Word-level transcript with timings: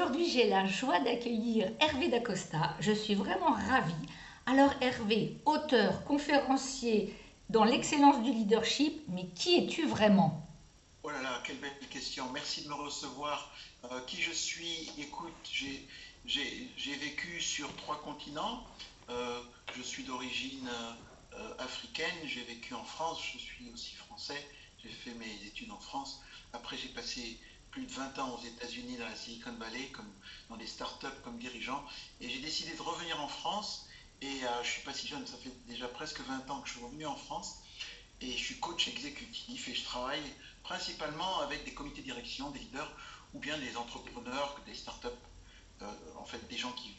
Aujourd'hui 0.00 0.30
j'ai 0.30 0.48
la 0.48 0.64
joie 0.64 0.98
d'accueillir 1.00 1.70
Hervé 1.78 2.08
Dacosta. 2.08 2.74
Je 2.80 2.90
suis 2.90 3.14
vraiment 3.14 3.50
ravie. 3.50 3.92
Alors 4.46 4.72
Hervé, 4.80 5.36
auteur, 5.44 6.04
conférencier 6.04 7.14
dans 7.50 7.64
l'excellence 7.64 8.22
du 8.22 8.32
leadership, 8.32 9.02
mais 9.08 9.26
qui 9.34 9.58
es-tu 9.58 9.86
vraiment? 9.86 10.48
Oh 11.02 11.10
là 11.10 11.20
là, 11.20 11.42
quelle 11.44 11.58
belle 11.58 11.76
question. 11.90 12.24
Merci 12.32 12.62
de 12.64 12.68
me 12.68 12.74
recevoir. 12.74 13.52
Euh, 13.92 14.00
qui 14.06 14.22
je 14.22 14.30
suis? 14.32 14.90
Écoute, 14.98 15.34
j'ai 15.44 16.96
vécu 16.96 17.38
sur 17.38 17.70
trois 17.76 18.00
continents. 18.00 18.64
Euh, 19.10 19.42
je 19.76 19.82
suis 19.82 20.04
d'origine 20.04 20.66
euh, 21.34 21.54
africaine, 21.58 22.16
j'ai 22.24 22.44
vécu 22.44 22.72
en 22.72 22.84
France, 22.84 23.20
je 23.34 23.38
suis 23.38 23.70
aussi 23.74 23.96
français, 23.96 24.48
j'ai 24.82 24.88
fait 24.88 25.12
mes 25.12 25.46
études 25.46 25.70
en 25.72 25.78
France. 25.78 26.22
Après, 26.54 26.78
j'ai 26.78 26.88
passé 26.88 27.38
plus 27.70 27.86
de 27.86 27.92
20 27.92 28.18
ans 28.18 28.36
aux 28.36 28.44
États-Unis, 28.44 28.96
dans 28.96 29.06
la 29.06 29.14
Silicon 29.14 29.52
Valley, 29.52 29.88
comme 29.92 30.10
dans 30.48 30.56
des 30.56 30.66
startups 30.66 31.06
comme 31.22 31.38
dirigeant. 31.38 31.84
Et 32.20 32.28
j'ai 32.28 32.40
décidé 32.40 32.74
de 32.74 32.82
revenir 32.82 33.20
en 33.20 33.28
France. 33.28 33.86
Et 34.22 34.44
euh, 34.44 34.48
je 34.62 34.68
ne 34.68 34.72
suis 34.72 34.82
pas 34.82 34.92
si 34.92 35.06
jeune, 35.06 35.26
ça 35.26 35.36
fait 35.38 35.52
déjà 35.66 35.88
presque 35.88 36.20
20 36.20 36.50
ans 36.50 36.60
que 36.60 36.68
je 36.68 36.74
suis 36.74 36.82
revenu 36.82 37.06
en 37.06 37.16
France. 37.16 37.62
Et 38.20 38.32
je 38.32 38.44
suis 38.44 38.60
coach 38.60 38.88
exécutif 38.88 39.68
et 39.68 39.74
je 39.74 39.84
travaille 39.84 40.22
principalement 40.62 41.40
avec 41.40 41.64
des 41.64 41.72
comités 41.72 42.00
de 42.02 42.06
direction, 42.06 42.50
des 42.50 42.58
leaders 42.58 42.92
ou 43.32 43.38
bien 43.38 43.56
des 43.58 43.76
entrepreneurs, 43.76 44.60
des 44.66 44.74
startups, 44.74 45.08
euh, 45.80 45.86
en 46.18 46.24
fait 46.24 46.46
des 46.48 46.58
gens 46.58 46.72
qui, 46.72 46.94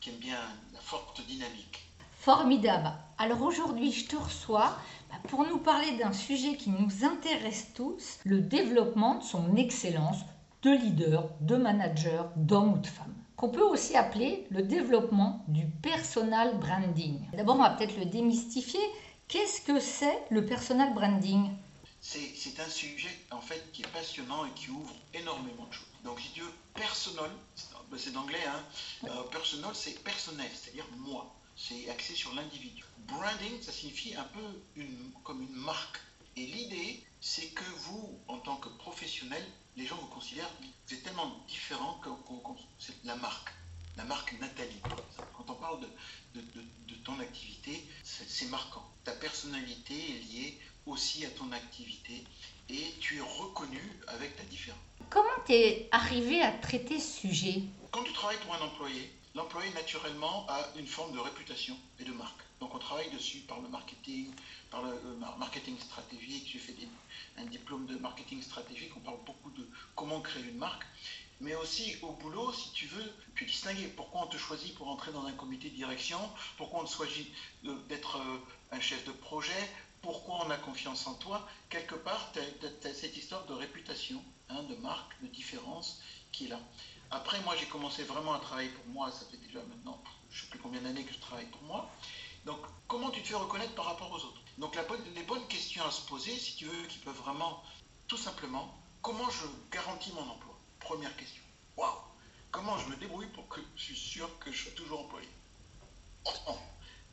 qui 0.00 0.10
aiment 0.10 0.18
bien 0.18 0.40
la 0.72 0.80
forte 0.80 1.24
dynamique. 1.26 1.86
Formidable. 2.26 2.92
Alors 3.18 3.42
aujourd'hui, 3.42 3.92
je 3.92 4.08
te 4.08 4.16
reçois 4.16 4.76
bah, 5.10 5.16
pour 5.28 5.46
nous 5.46 5.58
parler 5.58 5.96
d'un 5.96 6.12
sujet 6.12 6.56
qui 6.56 6.70
nous 6.70 7.04
intéresse 7.04 7.68
tous, 7.72 8.18
le 8.24 8.40
développement 8.40 9.14
de 9.18 9.22
son 9.22 9.54
excellence 9.54 10.16
de 10.62 10.70
leader, 10.70 11.28
de 11.40 11.54
manager, 11.54 12.28
d'homme 12.34 12.72
ou 12.72 12.78
de 12.78 12.86
femme 12.88 13.14
qu'on 13.36 13.50
peut 13.50 13.62
aussi 13.62 13.94
appeler 13.96 14.44
le 14.50 14.62
développement 14.62 15.44
du 15.46 15.66
personal 15.66 16.58
branding. 16.58 17.20
D'abord, 17.32 17.54
on 17.54 17.62
va 17.62 17.70
peut-être 17.70 17.96
le 17.96 18.06
démystifier. 18.06 18.80
Qu'est-ce 19.28 19.60
que 19.60 19.78
c'est 19.78 20.18
le 20.30 20.44
personal 20.44 20.94
branding? 20.94 21.52
C'est 22.00 22.58
un 22.58 22.68
sujet 22.68 23.20
en 23.30 23.40
fait 23.40 23.70
qui 23.72 23.82
est 23.82 23.92
passionnant 23.92 24.44
et 24.46 24.50
qui 24.56 24.70
ouvre 24.70 24.94
énormément 25.14 25.66
de 25.68 25.72
choses. 25.72 25.86
Donc, 26.02 26.18
si 26.18 26.32
tu 26.32 26.40
veux, 26.40 26.52
personal, 26.74 27.30
c'est 27.96 28.12
d'anglais, 28.12 28.44
hein, 28.48 28.62
euh, 29.04 29.22
personal, 29.30 29.70
c'est 29.74 30.02
personnel, 30.02 30.48
c'est-à-dire 30.52 30.86
moi 30.98 31.35
c'est 31.56 31.88
axé 31.90 32.14
sur 32.14 32.34
l'individu. 32.34 32.84
Branding, 33.08 33.60
ça 33.62 33.72
signifie 33.72 34.14
un 34.14 34.24
peu 34.24 34.62
une, 34.76 35.10
comme 35.24 35.42
une 35.42 35.56
marque. 35.56 35.98
Et 36.36 36.46
l'idée, 36.46 37.02
c'est 37.20 37.48
que 37.48 37.64
vous, 37.64 38.18
en 38.28 38.38
tant 38.38 38.56
que 38.56 38.68
professionnel, 38.68 39.42
les 39.76 39.86
gens 39.86 39.96
vous 39.96 40.08
considèrent, 40.08 40.50
vous 40.60 40.94
êtes 40.94 41.02
tellement 41.02 41.34
différent 41.48 41.98
que, 42.02 42.10
c'est 42.78 42.94
la 43.04 43.16
marque, 43.16 43.50
la 43.96 44.04
marque 44.04 44.38
Nathalie. 44.38 44.80
Quand 45.36 45.48
on 45.48 45.54
parle 45.54 45.80
de, 46.34 46.40
de, 46.40 46.94
ton 47.04 47.18
activité, 47.20 47.86
c'est 48.02 48.48
marquant. 48.50 48.84
Ta 49.04 49.12
personnalité 49.12 49.94
est 49.94 50.32
liée 50.32 50.58
aussi 50.86 51.24
à 51.24 51.30
ton 51.30 51.50
activité 51.52 52.24
et 52.68 52.94
tu 53.00 53.16
es 53.16 53.20
reconnu 53.20 53.80
avec 54.08 54.36
ta 54.36 54.42
différence. 54.44 54.80
Comment 55.08 55.28
tu 55.46 55.52
es 55.52 55.88
arrivé 55.92 56.42
à 56.42 56.50
traiter 56.52 56.98
ce 56.98 57.20
sujet? 57.20 57.62
Quand 57.92 58.02
tu 58.02 58.12
travailles 58.12 58.40
pour 58.44 58.54
un 58.54 58.60
employé, 58.60 59.15
l'employé 59.36 59.70
naturellement 59.74 60.46
a 60.48 60.66
une 60.76 60.86
forme 60.86 61.12
de 61.12 61.18
réputation 61.18 61.76
et 62.00 62.04
de 62.04 62.12
marque. 62.12 62.40
Donc 62.58 62.74
on 62.74 62.78
travaille 62.78 63.10
dessus 63.10 63.40
par 63.40 63.60
le 63.60 63.68
marketing, 63.68 64.32
par 64.70 64.82
le, 64.82 64.98
marketing 65.38 65.78
stratégique. 65.78 66.48
J'ai 66.50 66.58
fait 66.58 66.74
un 67.36 67.44
diplôme 67.44 67.86
de 67.86 67.96
marketing 67.98 68.42
stratégique. 68.42 68.92
On 68.96 69.00
parle 69.00 69.18
beaucoup 69.26 69.50
de 69.50 69.68
comment 69.94 70.20
créer 70.20 70.42
une 70.42 70.56
marque. 70.56 70.84
Mais 71.42 71.54
aussi 71.54 71.96
au 72.00 72.12
boulot, 72.12 72.50
si 72.54 72.72
tu 72.72 72.86
veux, 72.86 73.12
tu 73.34 73.44
distinguer 73.44 73.88
pourquoi 73.88 74.22
on 74.22 74.26
te 74.26 74.38
choisit 74.38 74.74
pour 74.74 74.88
entrer 74.88 75.12
dans 75.12 75.26
un 75.26 75.32
comité 75.32 75.68
de 75.68 75.76
direction, 75.76 76.18
pourquoi 76.56 76.80
on 76.80 76.84
te 76.84 76.92
choisit 76.92 77.28
d'être 77.90 78.16
euh, 78.16 78.38
un 78.72 78.80
chef 78.80 79.04
de 79.04 79.12
projet, 79.12 79.70
pourquoi 80.00 80.46
on 80.46 80.50
a 80.50 80.56
confiance 80.56 81.06
en 81.06 81.14
toi. 81.14 81.46
Quelque 81.68 81.94
part, 81.94 82.32
tu 82.32 82.38
as, 82.38 82.94
cette 82.94 83.18
histoire 83.18 83.44
de 83.44 83.52
réputation, 83.52 84.24
hein, 84.48 84.62
de 84.62 84.76
marque, 84.76 85.12
de 85.20 85.26
différence 85.26 86.00
qui 86.32 86.46
est 86.46 86.48
là. 86.48 86.60
Après, 87.16 87.40
moi, 87.40 87.56
j'ai 87.56 87.64
commencé 87.64 88.02
vraiment 88.02 88.34
à 88.34 88.38
travailler 88.40 88.68
pour 88.68 88.84
moi. 88.88 89.10
Ça 89.10 89.24
fait 89.30 89.38
déjà 89.38 89.58
maintenant, 89.60 89.98
je 90.28 90.36
ne 90.36 90.40
sais 90.42 90.50
plus 90.50 90.58
combien 90.58 90.82
d'années 90.82 91.02
que 91.02 91.14
je 91.14 91.18
travaille 91.18 91.46
pour 91.46 91.62
moi. 91.62 91.88
Donc, 92.44 92.58
comment 92.88 93.10
tu 93.10 93.22
te 93.22 93.28
fais 93.28 93.34
reconnaître 93.34 93.74
par 93.74 93.86
rapport 93.86 94.12
aux 94.12 94.22
autres? 94.22 94.42
Donc, 94.58 94.74
la 94.74 94.84
les 95.14 95.22
bonnes 95.22 95.46
questions 95.48 95.82
à 95.86 95.90
se 95.90 96.02
poser, 96.02 96.36
si 96.36 96.56
tu 96.56 96.66
veux, 96.66 96.86
qui 96.86 96.98
peuvent 96.98 97.16
vraiment, 97.16 97.62
tout 98.06 98.18
simplement, 98.18 98.70
comment 99.00 99.30
je 99.30 99.46
garantis 99.72 100.12
mon 100.12 100.28
emploi? 100.28 100.54
Première 100.78 101.16
question. 101.16 101.42
Waouh 101.78 101.96
Comment 102.50 102.76
je 102.78 102.88
me 102.90 102.96
débrouille 102.96 103.28
pour 103.28 103.48
que 103.48 103.62
je 103.76 103.82
suis 103.82 103.96
sûr 103.96 104.38
que 104.38 104.52
je 104.52 104.64
sois 104.64 104.72
toujours 104.72 105.00
employé? 105.00 105.28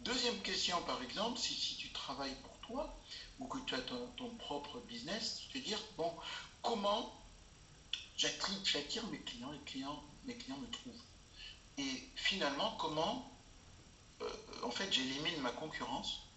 Deuxième 0.02 0.38
question, 0.42 0.82
par 0.82 1.02
exemple, 1.02 1.40
si, 1.40 1.78
tu 1.78 1.94
travailles 1.94 2.36
pour 2.44 2.58
toi 2.60 2.94
ou 3.40 3.48
que 3.48 3.58
tu 3.60 3.74
as 3.74 3.82
ton, 3.82 4.36
propre 4.38 4.80
business, 4.82 5.44
te 5.54 5.58
dire, 5.60 5.82
bon, 5.96 6.12
comment 6.62 7.23
j'attire 8.18 9.06
mes 9.12 9.20
clients, 9.20 9.52
les 9.52 9.60
clients, 9.60 10.04
mes 10.26 10.36
clients 10.36 10.58
me 10.58 10.68
trouvent. 10.68 11.02
Et 11.78 12.10
finalement, 12.16 12.76
comment, 12.80 13.32
euh, 14.22 14.26
en 14.64 14.70
fait, 14.70 14.92
j'élimine 14.92 15.42
ma 15.42 15.50
concurrence 15.50 16.28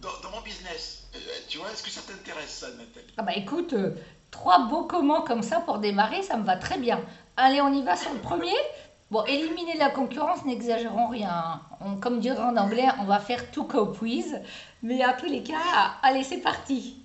dans, 0.00 0.30
mon 0.30 0.40
business? 0.42 1.08
Euh, 1.14 1.18
tu 1.48 1.58
vois, 1.58 1.70
est-ce 1.72 1.82
que 1.82 1.90
ça 1.90 2.02
t'intéresse 2.02 2.58
ça, 2.58 2.70
Nathalie? 2.70 3.12
Ah 3.16 3.22
bah 3.22 3.34
écoute, 3.34 3.72
euh, 3.72 3.96
trois 4.30 4.66
beaux 4.66 4.84
comment 4.84 5.22
comme 5.22 5.42
ça 5.42 5.60
pour 5.60 5.78
démarrer, 5.78 6.22
ça 6.22 6.36
me 6.36 6.44
va 6.44 6.56
très 6.56 6.78
bien. 6.78 7.04
Allez, 7.36 7.60
on 7.60 7.72
y 7.72 7.82
va 7.82 7.96
sur 7.96 8.12
le 8.12 8.20
premier. 8.20 8.54
Bon, 9.10 9.24
éliminer 9.24 9.76
la 9.76 9.90
concurrence, 9.90 10.44
n'exagérons 10.44 11.08
rien. 11.08 11.62
On, 11.80 11.96
comme 11.96 12.20
dirait 12.20 12.42
en 12.42 12.56
anglais, 12.56 12.88
on 12.98 13.04
va 13.04 13.20
faire 13.20 13.50
tout 13.50 13.64
cope 13.64 14.00
with. 14.02 14.34
Mais 14.82 15.02
à 15.02 15.12
tous 15.12 15.26
les 15.26 15.42
cas, 15.42 15.94
allez, 16.02 16.24
c'est 16.24 16.40
parti. 16.40 16.96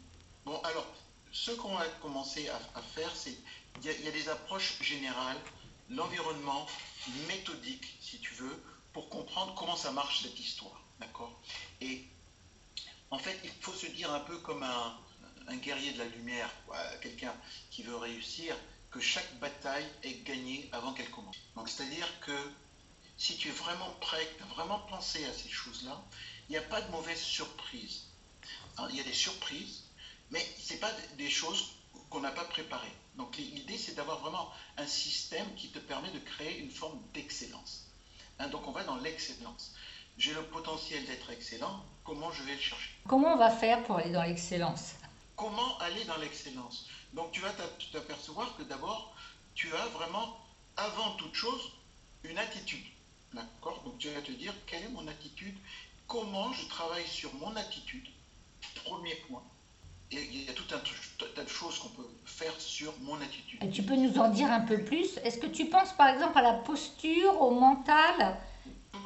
Bon, 0.46 0.60
alors, 0.64 0.88
ce 1.32 1.52
qu'on 1.52 1.76
va 1.76 1.86
commencer 2.02 2.50
à 2.76 2.82
faire, 2.82 3.12
c'est 3.16 3.38
il 3.84 4.06
y, 4.06 4.08
a 4.08 4.12
des 4.12 4.30
approches 4.30 4.82
générales, 4.82 5.40
l'environnement 5.90 6.68
méthodique, 7.28 7.98
si 8.00 8.20
tu 8.20 8.34
veux, 8.36 8.64
pour 8.94 9.10
comprendre 9.10 9.56
comment 9.56 9.76
ça 9.76 9.92
marche 9.92 10.22
cette 10.24 10.40
histoire. 10.40 10.82
Et 11.82 12.04
en 13.10 13.18
fait, 13.18 13.40
il 13.44 13.50
faut 13.62 13.74
se 13.74 13.88
dire 13.88 14.14
un 14.14 14.20
peu 14.20 14.38
comme 14.38 14.64
un, 14.64 14.98
guerrier 15.58 15.92
de 15.94 16.00
la 16.00 16.06
lumière, 16.06 16.50
quelqu'un 17.02 17.34
qui 17.72 17.84
veut 17.84 17.96
réussir, 17.96 18.56
que 18.92 19.00
chaque 19.00 19.34
bataille 19.40 19.88
est 20.04 20.24
gagnée 20.24 20.70
avant 20.72 20.94
qu'elle 20.94 21.10
commence. 21.10 21.36
Donc, 21.56 21.68
c'est-à-dire 21.68 22.08
que 22.22 22.38
si 23.18 23.36
tu 23.38 23.50
es 23.50 23.52
vraiment 23.52 23.90
prêt, 24.00 24.26
que 24.26 24.38
tu 24.38 24.44
as 24.44 24.54
vraiment 24.54 24.80
pensé 24.80 25.26
à 25.26 25.34
ces 25.34 25.50
choses-là, 25.50 26.02
il 26.48 26.52
n'y 26.54 26.58
a 26.58 26.62
pas 26.62 26.82
de 26.82 26.92
mauvaise 26.92 27.20
surprise. 27.20 28.04
Hein, 28.78 28.88
il 28.92 28.98
y 28.98 29.00
a 29.00 29.04
des 29.04 29.14
surprises, 29.14 29.84
mais 30.30 30.46
ce 30.60 30.74
n'est 30.74 30.80
pas 30.80 30.92
des 31.18 31.30
choses 31.30 31.72
qu'on 32.10 32.22
n'a 32.22 32.32
pas 32.32 32.46
préparées. 32.46 32.96
Donc 33.16 33.38
l'idée, 33.38 33.78
c'est 33.78 33.96
d'avoir 33.96 34.20
vraiment 34.20 34.50
un 34.78 34.88
système 34.88 35.54
qui 35.56 35.70
te 35.70 35.80
permet 35.80 36.12
de 36.12 36.20
créer 36.20 36.60
une 36.60 36.72
forme 36.72 37.00
d'excellence. 37.14 37.88
Hein, 38.40 38.48
donc 38.48 38.68
on 38.68 38.72
va 38.72 38.84
dans 38.84 38.98
l'excellence. 38.98 39.74
J'ai 40.18 40.34
le 40.34 40.44
potentiel 40.44 41.06
d'être 41.06 41.30
excellent, 41.30 41.84
comment 42.04 42.32
je 42.32 42.44
vais 42.44 42.54
le 42.54 42.60
chercher? 42.60 42.90
Comment 43.08 43.34
on 43.34 43.38
va 43.38 43.50
faire 43.50 43.84
pour 43.84 43.98
aller 43.98 44.12
dans 44.12 44.24
l'excellence? 44.24 44.94
Comment 45.36 45.78
aller 45.80 46.04
dans 46.06 46.18
l'excellence? 46.18 46.88
Donc 47.14 47.32
tu 47.32 47.40
vas 47.40 47.52
t'apercevoir 47.92 48.56
que 48.58 48.64
d'abord, 48.64 49.14
tu 49.56 49.74
as 49.74 49.86
vraiment, 49.88 50.38
avant 50.78 51.16
toute 51.16 51.34
chose, 51.34 51.72
une 52.24 52.38
attitude. 52.38 52.86
D'accord? 53.34 53.82
Donc 53.84 53.98
tu 53.98 54.10
vas 54.10 54.22
te 54.22 54.32
dire, 54.32 54.54
quelle 54.68 54.84
est 54.84 54.90
mon 54.90 55.08
attitude? 55.08 55.58
Comment 56.08 56.52
je 56.54 56.66
travaille 56.68 57.08
sur 57.08 57.34
mon 57.36 57.56
attitude? 57.56 58.08
Premier 58.84 59.16
point 59.28 59.44
il 60.12 60.44
y 60.44 60.50
a 60.50 60.54
tout 60.54 60.66
un 60.74 60.80
tas 61.36 61.44
de 61.44 61.50
choses 61.50 61.80
qu'on 61.80 61.90
peut 61.90 62.08
faire 62.26 62.54
sur 62.60 62.94
mon 63.02 63.16
attitude. 63.22 63.64
Et 63.64 63.70
tu 63.70 63.84
peux 63.84 63.96
nous 63.96 64.18
en 64.18 64.30
dire 64.30 64.52
un 64.52 64.62
peu 64.62 64.84
plus? 64.84 65.18
Est-ce 65.24 65.38
que 65.38 65.48
tu 65.48 65.66
penses 65.66 65.94
par 65.94 66.10
exemple 66.10 66.38
à 66.38 66.42
la 66.42 66.54
posture, 66.54 67.42
au 67.42 67.52
mental? 67.52 68.38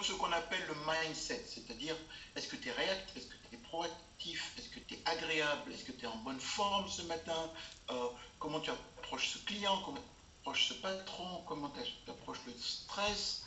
Ce 0.02 0.14
qu'on 0.14 0.32
appelle 0.32 0.64
le 0.68 0.76
mindset, 0.86 1.46
c'est-à-dire 1.48 1.96
est-ce 2.36 2.48
que 2.48 2.56
tu 2.56 2.70
es 2.70 2.72
réactif, 2.72 3.18
est-ce 3.18 3.28
que 3.28 3.48
tu 3.50 3.56
es 3.56 3.58
proactif, 3.60 4.54
est-ce 4.58 4.70
que 4.70 4.80
tu 4.80 4.96
es 4.96 5.00
agréable, 5.06 5.72
est-ce 5.72 5.86
que 5.86 5.92
tu 5.92 6.06
es 6.06 6.08
en 6.08 6.18
bonne 6.18 6.40
forme 6.40 6.88
ce 6.90 7.04
matin, 7.04 7.52
euh, 7.92 8.08
comment 8.40 8.60
tu 8.60 8.72
approches 8.72 9.30
ce 9.30 9.38
client, 9.46 9.82
comment 9.86 9.98
tu 9.98 10.42
approches 10.42 10.70
ce 10.70 10.74
patron, 10.76 11.44
comment 11.48 11.70
tu 11.70 12.12
approches 12.12 12.40
le 12.46 12.54
stress, 12.60 13.46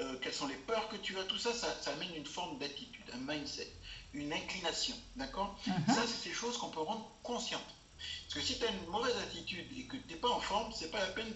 euh, 0.00 0.18
quelles 0.20 0.34
sont 0.34 0.48
les 0.48 0.56
peurs 0.56 0.88
que 0.88 0.96
tu 0.96 1.18
as, 1.18 1.24
tout 1.24 1.38
ça, 1.38 1.52
ça, 1.52 1.68
ça 1.80 1.92
amène 1.92 2.14
une 2.16 2.26
forme 2.26 2.58
d'attitude, 2.58 3.04
un 3.12 3.18
mindset 3.18 3.70
une 4.14 4.32
inclination. 4.32 4.96
D'accord 5.16 5.58
mhm. 5.66 5.94
Ça, 5.94 6.06
c'est 6.06 6.28
des 6.28 6.34
choses 6.34 6.56
qu'on 6.58 6.70
peut 6.70 6.80
rendre 6.80 7.10
conscientes. 7.22 7.74
Parce 8.24 8.34
que 8.34 8.40
si 8.40 8.58
tu 8.58 8.64
as 8.64 8.70
une 8.70 8.86
mauvaise 8.86 9.16
attitude 9.18 9.66
et 9.76 9.86
que 9.86 9.96
tu 9.96 10.14
n'es 10.14 10.20
pas 10.20 10.30
en 10.30 10.40
forme, 10.40 10.72
c'est 10.72 10.90
pas 10.90 11.00
la 11.00 11.12
peine 11.12 11.32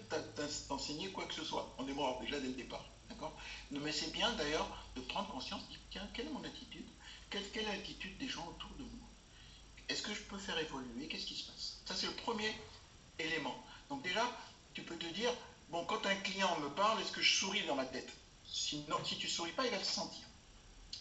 d'enseigner 0.69 1.11
quoi 1.11 1.27
que 1.27 1.35
ce 1.35 1.45
soit. 1.45 1.75
On 1.79 1.87
est 1.87 1.93
mort 1.93 2.21
déjà 2.21 2.39
dès 2.41 2.49
le 2.49 2.55
départ. 2.55 2.85
D'accord 3.09 3.33
Mais 3.71 3.93
c'est 3.93 4.13
bien 4.13 4.31
d'ailleurs 4.33 4.69
de 4.97 5.01
prendre 5.03 5.29
conscience, 5.29 5.63
de 5.65 5.69
dire, 5.69 5.81
tiens, 5.91 6.09
quelle 6.15 6.27
est 6.27 6.33
mon 6.33 6.45
attitude? 6.45 6.87
Quelle, 7.31 7.49
quelle, 7.51 7.65
est 7.65 7.77
l'attitude 7.77 8.17
des 8.19 8.29
gens 8.29 8.47
autour 8.49 8.71
de 8.79 8.83
moi? 8.85 9.09
Est-ce 9.89 10.03
que 10.03 10.13
je 10.13 10.23
peux 10.23 10.39
faire 10.39 10.59
évoluer? 10.59 11.09
Qu'est-ce 11.09 11.27
qui 11.27 11.37
se 11.37 11.51
passe? 11.51 11.79
Ça, 11.85 11.95
c'est 11.95 12.07
le 12.07 12.13
premier 12.13 12.55
élément. 13.19 13.55
Donc 13.89 14.03
déjà, 14.03 14.25
tu 14.75 14.83
peux 14.83 14.97
te 14.97 15.07
dire, 15.07 15.33
bon, 15.71 15.85
quand 15.85 16.05
un 16.07 16.15
client 16.17 16.59
me 16.61 16.69
parle, 16.71 17.01
est-ce 17.01 17.13
que 17.13 17.23
je 17.23 17.37
souris 17.37 17.65
dans 17.67 17.75
ma 17.75 17.87
tête? 17.87 18.13
Sinon, 18.45 18.97
si 19.05 19.17
tu 19.17 19.29
souris 19.29 19.53
pas, 19.53 19.65
il 19.65 19.71
va 19.71 19.79
le 19.79 19.85
sentir. 19.85 20.25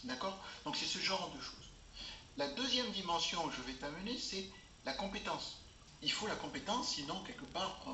D'accord? 0.04 0.38
Donc 0.64 0.76
c'est 0.76 0.86
ce 0.86 0.98
genre 0.98 1.30
de 1.34 1.40
choses. 1.40 1.57
La 2.38 2.46
deuxième 2.46 2.88
dimension 2.92 3.44
où 3.44 3.50
je 3.50 3.60
vais 3.62 3.72
t'amener, 3.72 4.16
c'est 4.16 4.48
la 4.84 4.92
compétence. 4.92 5.60
Il 6.02 6.12
faut 6.12 6.28
la 6.28 6.36
compétence, 6.36 6.90
sinon 6.94 7.20
quelque 7.24 7.44
part 7.46 7.84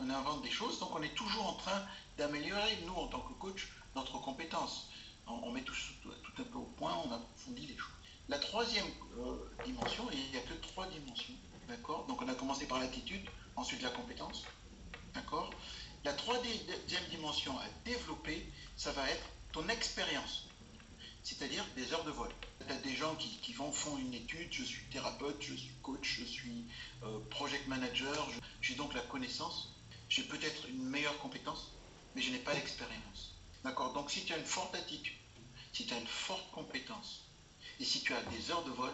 on, 0.00 0.08
invente 0.08 0.40
des 0.40 0.50
choses, 0.50 0.78
donc 0.80 0.94
on 0.94 1.02
est 1.02 1.14
toujours 1.14 1.46
en 1.46 1.52
train 1.52 1.86
d'améliorer, 2.16 2.78
nous 2.86 2.94
en 2.94 3.08
tant 3.08 3.20
que 3.20 3.34
coach, 3.34 3.68
notre 3.94 4.18
compétence. 4.22 4.88
On, 5.26 5.52
met 5.52 5.60
tout, 5.60 5.74
un 6.06 6.42
peu 6.44 6.58
au 6.58 6.72
point, 6.78 6.96
on 7.04 7.12
approfondit 7.12 7.66
les 7.66 7.76
choses. 7.76 7.92
La 8.30 8.38
troisième 8.38 8.86
euh, 9.18 9.36
dimension, 9.66 10.08
il 10.10 10.30
n'y 10.30 10.38
a 10.38 10.40
que 10.40 10.54
trois 10.54 10.86
dimensions, 10.86 11.34
d'accord? 11.68 12.06
Donc 12.06 12.22
on 12.22 12.28
a 12.28 12.34
commencé 12.34 12.66
par 12.66 12.78
l'attitude, 12.78 13.28
ensuite 13.54 13.82
la 13.82 13.90
compétence, 13.90 14.44
d'accord? 15.12 15.50
La 16.04 16.14
troisième 16.14 17.04
dimension 17.10 17.52
à 17.58 17.66
développer, 17.84 18.50
ça 18.78 18.92
va 18.92 19.10
être 19.10 19.26
ton 19.52 19.68
expérience, 19.68 20.46
c'est-à-dire 21.24 21.64
des 21.74 21.92
heures 21.92 22.04
de 22.04 22.10
vol. 22.10 22.28
Il 22.60 22.72
y 22.72 22.76
a 22.76 22.80
des 22.80 22.94
gens 22.94 23.14
qui, 23.16 23.52
vont, 23.54 23.72
font 23.72 23.96
une 23.98 24.14
étude, 24.14 24.52
je 24.52 24.62
suis 24.62 24.84
thérapeute, 24.84 25.36
je 25.40 25.54
suis 25.54 25.72
coach, 25.82 26.18
je 26.20 26.24
suis 26.24 26.66
euh, 27.02 27.18
project 27.30 27.66
manager, 27.66 28.28
j'ai 28.60 28.74
donc 28.74 28.94
la 28.94 29.00
connaissance, 29.00 29.74
j'ai 30.08 30.22
peut-être 30.22 30.68
une 30.68 30.84
meilleure 30.84 31.18
compétence, 31.18 31.72
mais 32.14 32.22
je 32.22 32.30
n'ai 32.30 32.38
pas 32.38 32.52
l'expérience. 32.54 33.34
D'accord? 33.64 33.94
Donc 33.94 34.10
si 34.10 34.24
tu 34.24 34.34
as 34.34 34.38
une 34.38 34.44
forte 34.44 34.74
attitude, 34.74 35.16
si 35.72 35.86
tu 35.86 35.94
as 35.94 35.98
une 35.98 36.06
forte 36.06 36.50
compétence, 36.52 37.24
et 37.80 37.84
si 37.84 38.02
tu 38.02 38.12
as 38.12 38.22
des 38.30 38.50
heures 38.50 38.64
de 38.64 38.70
vol, 38.70 38.92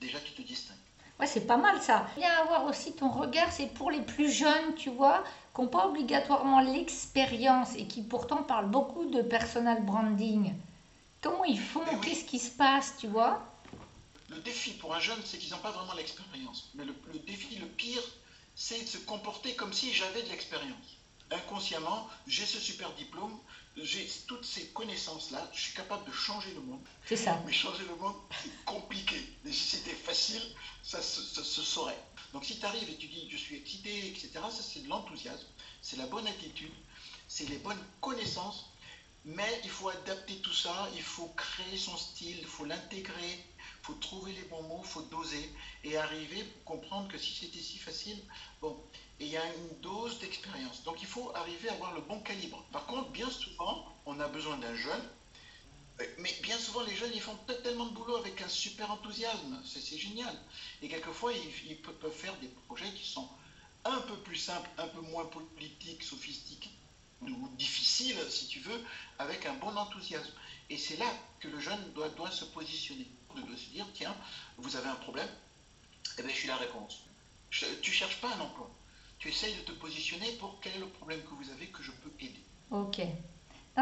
déjà 0.00 0.18
tu 0.20 0.32
te 0.32 0.42
distingues. 0.42 0.76
Ouais, 1.20 1.26
c'est 1.26 1.46
pas 1.46 1.56
mal 1.56 1.80
ça. 1.80 2.06
Bien 2.16 2.32
avoir 2.42 2.64
aussi 2.66 2.94
ton 2.94 3.08
regard, 3.08 3.52
c'est 3.52 3.72
pour 3.72 3.92
les 3.92 4.02
plus 4.02 4.30
jeunes, 4.30 4.74
tu 4.76 4.90
vois, 4.90 5.22
qui 5.54 5.60
n'ont 5.60 5.68
pas 5.68 5.86
obligatoirement 5.86 6.60
l'expérience 6.60 7.76
et 7.76 7.86
qui 7.86 8.02
pourtant 8.02 8.42
parlent 8.42 8.70
beaucoup 8.70 9.04
de 9.04 9.22
personal 9.22 9.84
branding. 9.84 10.52
Comment 11.22 11.44
ils 11.44 11.60
font 11.60 11.84
Qu'est-ce 12.02 12.24
qui 12.24 12.40
se 12.40 12.50
passe, 12.50 12.96
tu 12.98 13.06
vois 13.06 13.40
Le 14.28 14.38
défi 14.38 14.72
pour 14.72 14.92
un 14.94 14.98
jeune, 14.98 15.20
c'est 15.24 15.38
qu'ils 15.38 15.52
n'ont 15.52 15.58
pas 15.58 15.70
vraiment 15.70 15.94
l'expérience. 15.94 16.70
Mais 16.74 16.84
le, 16.84 16.94
défi, 17.20 17.56
le 17.56 17.66
pire, 17.66 18.02
c'est 18.56 18.82
de 18.82 18.88
se 18.88 18.98
comporter 18.98 19.54
comme 19.54 19.72
si 19.72 19.94
j'avais 19.94 20.22
de 20.24 20.28
l'expérience. 20.28 20.98
Inconsciemment, 21.30 22.08
j'ai 22.26 22.44
ce 22.44 22.58
super 22.58 22.92
diplôme, 22.94 23.38
j'ai 23.76 24.06
toutes 24.26 24.44
ces 24.44 24.66
connaissances-là, 24.68 25.48
je 25.54 25.60
suis 25.60 25.74
capable 25.74 26.04
de 26.06 26.12
changer 26.12 26.52
le 26.54 26.60
monde. 26.60 26.80
C'est 27.06 27.16
ça. 27.16 27.40
Mais 27.46 27.52
changer 27.52 27.84
le 27.84 27.94
monde, 27.96 28.16
c'est 28.42 28.64
compliqué. 28.64 29.16
Et 29.46 29.52
si 29.52 29.76
c'était 29.76 29.94
facile, 29.94 30.42
ça 30.82 31.00
se, 31.00 31.22
saurait. 31.62 31.98
Donc 32.32 32.44
si 32.44 32.58
tu 32.58 32.66
arrives 32.66 32.90
et 32.90 32.96
tu 32.96 33.06
dis 33.06 33.28
je 33.30 33.36
suis 33.36 33.56
excité, 33.56 34.08
etc., 34.08 34.30
ça 34.34 34.62
c'est 34.62 34.80
de 34.80 34.88
l'enthousiasme, 34.88 35.46
c'est 35.80 35.96
la 35.96 36.06
bonne 36.06 36.26
attitude, 36.26 36.72
c'est 37.28 37.48
les 37.48 37.58
bonnes 37.58 37.82
connaissances, 38.00 38.71
mais 39.24 39.60
il 39.62 39.70
faut 39.70 39.88
adapter 39.88 40.34
tout 40.36 40.52
ça, 40.52 40.88
il 40.94 41.02
faut 41.02 41.28
créer 41.36 41.76
son 41.76 41.96
style, 41.96 42.38
il 42.38 42.46
faut 42.46 42.64
l'intégrer, 42.64 43.44
il 43.58 43.84
faut 43.84 43.94
trouver 43.94 44.32
les 44.32 44.42
bons 44.42 44.62
mots, 44.64 44.80
il 44.82 44.88
faut 44.88 45.02
doser 45.02 45.48
et 45.84 45.96
arriver 45.96 46.40
à 46.40 46.64
comprendre 46.64 47.08
que 47.08 47.18
si 47.18 47.32
c'était 47.32 47.60
si 47.60 47.78
facile, 47.78 48.18
bon, 48.60 48.76
il 49.20 49.28
y 49.28 49.36
a 49.36 49.54
une 49.54 49.80
dose 49.80 50.18
d'expérience. 50.18 50.82
Donc 50.82 51.00
il 51.00 51.06
faut 51.06 51.32
arriver 51.36 51.68
à 51.68 51.74
avoir 51.74 51.94
le 51.94 52.00
bon 52.00 52.18
calibre. 52.20 52.64
Par 52.72 52.86
contre, 52.86 53.10
bien 53.10 53.30
souvent, 53.30 53.86
on 54.06 54.18
a 54.18 54.26
besoin 54.26 54.58
d'un 54.58 54.74
jeune, 54.74 55.08
mais 56.18 56.32
bien 56.42 56.58
souvent, 56.58 56.82
les 56.82 56.96
jeunes, 56.96 57.12
ils 57.14 57.20
font 57.20 57.36
tellement 57.62 57.86
de 57.86 57.94
boulot 57.94 58.16
avec 58.16 58.40
un 58.42 58.48
super 58.48 58.90
enthousiasme, 58.90 59.62
c'est 59.64 59.96
génial. 59.96 60.36
Et 60.80 60.88
quelquefois, 60.88 61.32
ils, 61.32 61.70
ils 61.70 61.80
peuvent 61.80 62.10
faire 62.10 62.36
des 62.40 62.48
projets 62.66 62.92
qui 62.92 63.06
sont 63.06 63.28
un 63.84 64.00
peu 64.00 64.16
plus 64.18 64.36
simples, 64.36 64.68
un 64.78 64.88
peu 64.88 65.00
moins 65.00 65.26
politiques, 65.26 66.02
sophistiqués 66.02 66.70
ou 67.30 67.48
difficile, 67.56 68.16
si 68.28 68.46
tu 68.48 68.60
veux, 68.60 68.80
avec 69.18 69.46
un 69.46 69.54
bon 69.54 69.76
enthousiasme. 69.76 70.32
Et 70.70 70.78
c'est 70.78 70.96
là 70.96 71.06
que 71.40 71.48
le 71.48 71.60
jeune 71.60 71.92
doit, 71.94 72.08
doit 72.10 72.30
se 72.30 72.44
positionner, 72.46 73.06
de 73.36 73.40
doit 73.42 73.56
se 73.56 73.70
dire, 73.70 73.86
tiens, 73.94 74.14
vous 74.58 74.76
avez 74.76 74.88
un 74.88 74.96
problème, 74.96 75.28
eh 76.18 76.22
bien, 76.22 76.30
je 76.30 76.36
suis 76.36 76.48
la 76.48 76.56
réponse. 76.56 77.04
tu 77.50 77.66
ne 77.66 77.94
cherches 77.94 78.20
pas 78.20 78.28
un 78.28 78.40
emploi. 78.40 78.70
Tu 79.18 79.28
essayes 79.28 79.54
de 79.54 79.60
te 79.60 79.72
positionner 79.72 80.32
pour 80.32 80.58
quel 80.60 80.74
est 80.74 80.78
le 80.80 80.88
problème 80.88 81.20
que 81.22 81.34
vous 81.34 81.50
avez 81.50 81.66
que 81.66 81.82
je 81.82 81.92
peux 81.92 82.10
aider. 82.20 82.42
Ok. 82.70 83.00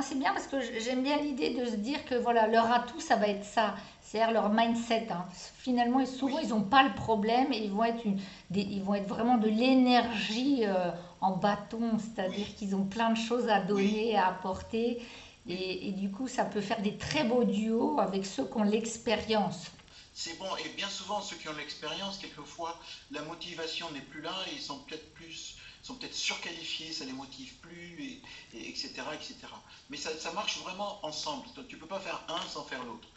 C'est 0.03 0.19
bien 0.19 0.33
parce 0.33 0.47
que 0.47 0.61
j'aime 0.81 1.03
bien 1.03 1.17
l'idée 1.19 1.51
de 1.51 1.65
se 1.65 1.75
dire 1.75 2.05
que 2.05 2.15
voilà, 2.15 2.47
leur 2.47 2.71
atout, 2.71 3.01
ça 3.01 3.17
va 3.17 3.27
être 3.27 3.45
ça. 3.45 3.75
C'est-à-dire 4.01 4.33
leur 4.33 4.49
mindset. 4.49 5.09
Hein. 5.11 5.27
Finalement, 5.59 6.05
souvent, 6.07 6.39
ils 6.39 6.51
n'ont 6.51 6.63
pas 6.63 6.85
le 6.85 6.95
problème 6.95 7.53
et 7.53 7.59
ils 7.59 7.71
vont 7.71 7.85
être, 7.85 8.05
une, 8.05 8.21
ils 8.55 8.83
vont 8.83 8.95
être 8.95 9.09
vraiment 9.09 9.37
de 9.37 9.49
l'énergie 9.49 10.65
euh, 10.65 10.91
en 11.21 11.37
bâton. 11.37 11.99
C'est-à-dire 11.99 12.55
qu'ils 12.57 12.75
ont 12.75 12.85
plein 12.85 13.11
de 13.11 13.19
choses 13.19 13.49
à 13.49 13.61
donner, 13.61 14.17
à 14.17 14.29
apporter. 14.29 15.03
Et, 15.49 15.89
et, 15.89 15.93
du 15.93 16.11
coup, 16.11 16.29
ça 16.29 16.45
peut 16.45 16.61
faire 16.61 16.83
des 16.83 16.97
très 16.97 17.25
beaux 17.25 17.45
duos 17.45 17.99
avec 17.99 18.27
ceux 18.27 18.45
qui 18.45 18.57
ont 18.57 18.63
l'expérience. 18.63 19.71
C'est 20.13 20.39
bon. 20.39 20.55
Et 20.65 20.69
bien 20.71 20.89
souvent, 20.89 21.21
ceux 21.23 21.37
qui 21.37 21.49
ont 21.49 21.57
l'expérience, 21.57 22.19
quelquefois, 22.19 22.79
la 23.11 23.23
motivation 23.23 23.91
n'est 23.93 24.01
plus 24.03 24.21
là 24.21 24.35
et 24.51 24.55
ils 24.55 24.63
sont 24.63 24.79
peut-être 24.81 25.15
plus 25.15 25.57
sont 25.83 25.95
peut-être 25.95 26.15
surqualifiés, 26.15 26.93
ça 26.93 27.05
les 27.05 27.13
motive 27.13 27.55
plus, 27.57 28.23
et, 28.55 28.69
etc., 28.69 28.93
etc. 29.15 29.37
Mais 29.89 29.97
ça, 29.97 30.11
ça, 30.19 30.33
marche 30.33 30.59
vraiment 30.59 31.05
ensemble. 31.05 31.47
Tu 31.69 31.77
ne 31.77 31.81
peux 31.81 31.87
pas 31.87 32.01
faire 32.01 32.23
un 32.29 32.49
sans 32.49 32.65
faire 32.65 32.85
l'autre. 32.85 33.09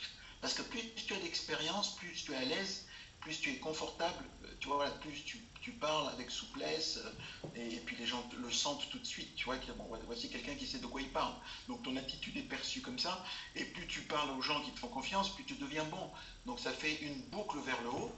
Parce 0.42 0.54
que 0.54 0.62
plus 0.62 0.82
tu 0.96 1.14
as 1.14 1.20
d'expérience, 1.20 1.96
plus 1.96 2.24
tu 2.24 2.32
es 2.34 2.36
à 2.36 2.46
l'aise, 2.46 2.86
plus 3.22 3.40
tu 3.40 3.52
es 3.52 3.58
confortable, 3.58 4.26
euh, 4.44 4.48
tu 4.60 4.68
vois, 4.68 4.90
plus 5.02 5.24
tu, 5.24 5.38
tu, 5.63 5.71
parles 5.71 6.10
avec 6.10 6.30
souplesse, 6.30 7.00
euh, 7.04 7.50
et, 7.56 7.77
puis 7.86 7.95
les 7.98 8.06
gens 8.06 8.24
le 8.38 8.51
sentent 8.51 8.88
tout 8.89 9.00
de 9.00 9.06
suite, 9.06 9.33
tu 9.36 9.45
vois, 9.45 9.56
bon, 9.77 9.88
voici 10.06 10.30
quelqu'un 10.30 10.56
qui 10.56 10.68
sait 10.68 10.80
de 10.80 10.86
quoi 10.86 11.01
il 11.01 11.10
parle. 11.10 11.33
Donc 11.68 11.81
ton 11.83 11.95
attitude 11.95 12.38
est 12.38 12.42
perçue 12.42 12.81
comme 12.81 13.00
ça, 13.00 13.24
et 13.56 13.65
plus 13.65 13.88
tu 13.88 14.01
parles 14.01 14.30
aux 14.31 14.42
gens 14.42 14.62
qui 14.62 14.71
te 14.71 14.80
font 14.80 14.89
confiance, 14.89 15.33
plus 15.33 15.45
tu 15.45 15.56
deviens 15.56 15.86
bon. 15.86 16.10
Donc 16.45 16.60
ça 16.60 16.71
fait 16.71 16.95
une 17.01 17.19
boucle 17.31 17.60
vers 17.60 17.81
le 17.81 17.89
haut, 17.89 18.15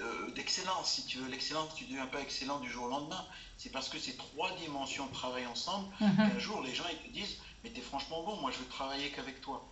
euh, 0.00 0.30
d'excellence, 0.32 0.90
si 0.90 1.06
tu 1.06 1.18
veux. 1.18 1.30
L'excellence, 1.30 1.72
tu 1.76 1.84
ne 1.84 1.90
deviens 1.90 2.06
pas 2.06 2.20
excellent 2.20 2.58
du 2.58 2.68
jour 2.68 2.86
au 2.86 2.88
lendemain. 2.88 3.24
C'est 3.58 3.70
parce 3.70 3.88
que 3.88 3.98
ces 3.98 4.16
trois 4.16 4.50
dimensions 4.56 5.06
travaillent 5.08 5.46
ensemble 5.46 5.88
mhm. 6.00 6.16
qu'un 6.16 6.38
jour, 6.38 6.62
les 6.62 6.74
gens 6.74 6.84
ils 6.90 6.98
te 6.98 7.12
disent 7.12 7.36
Mais 7.62 7.70
tu 7.70 7.78
es 7.78 7.82
franchement 7.82 8.24
bon, 8.24 8.36
moi 8.40 8.50
je 8.50 8.58
veux 8.58 8.66
travailler 8.66 9.10
qu'avec 9.10 9.40
toi. 9.40 9.64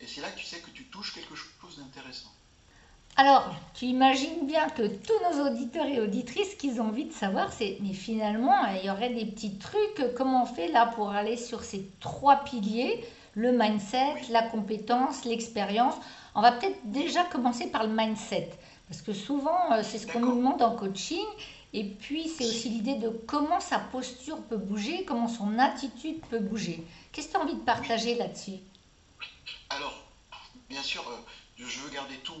Et 0.00 0.06
c'est 0.06 0.22
là 0.22 0.30
que 0.30 0.38
tu 0.38 0.46
sais 0.46 0.60
que 0.60 0.70
tu 0.70 0.84
touches 0.86 1.12
quelque 1.12 1.34
chose 1.34 1.76
d'intéressant. 1.76 2.32
Alors, 3.16 3.52
tu 3.74 3.86
imagines 3.86 4.46
bien 4.46 4.68
que 4.68 4.86
tous 4.86 5.12
nos 5.32 5.46
auditeurs 5.48 5.86
et 5.86 6.00
auditrices, 6.00 6.52
ce 6.52 6.56
qu'ils 6.56 6.80
ont 6.80 6.88
envie 6.88 7.06
de 7.06 7.12
savoir, 7.12 7.52
c'est 7.52 7.78
mais 7.80 7.92
finalement, 7.92 8.64
il 8.80 8.86
y 8.86 8.90
aurait 8.90 9.10
des 9.10 9.26
petits 9.26 9.58
trucs. 9.58 10.14
Comment 10.16 10.44
on 10.44 10.46
fait 10.46 10.68
là 10.68 10.86
pour 10.86 11.10
aller 11.10 11.36
sur 11.36 11.64
ces 11.64 11.90
trois 12.00 12.44
piliers 12.44 13.04
le 13.38 13.52
mindset, 13.52 14.30
la 14.30 14.42
compétence, 14.42 15.24
l'expérience. 15.24 15.94
On 16.34 16.40
va 16.42 16.50
peut-être 16.52 16.78
déjà 16.84 17.22
commencer 17.24 17.68
par 17.68 17.86
le 17.86 17.94
mindset. 17.94 18.50
Parce 18.88 19.00
que 19.00 19.12
souvent, 19.12 19.72
euh, 19.72 19.82
c'est 19.84 19.98
ce 19.98 20.06
qu'on 20.06 20.20
nous 20.20 20.34
demande 20.34 20.60
en 20.60 20.74
coaching. 20.74 21.24
Et 21.72 21.84
puis, 21.84 22.28
c'est 22.28 22.44
aussi 22.44 22.68
l'idée 22.70 22.96
de 22.96 23.10
comment 23.10 23.60
sa 23.60 23.78
posture 23.78 24.42
peut 24.42 24.56
bouger, 24.56 25.04
comment 25.04 25.28
son 25.28 25.58
attitude 25.58 26.20
peut 26.30 26.40
bouger. 26.40 26.84
Qu'est-ce 27.12 27.28
que 27.28 27.32
tu 27.32 27.38
as 27.38 27.42
envie 27.42 27.54
de 27.54 27.60
partager 27.60 28.16
là-dessus? 28.16 28.58
Alors, 29.70 29.94
bien 30.68 30.82
sûr, 30.82 31.04
euh, 31.08 31.14
je 31.58 31.78
veux 31.80 31.90
garder 31.90 32.16
tout 32.24 32.32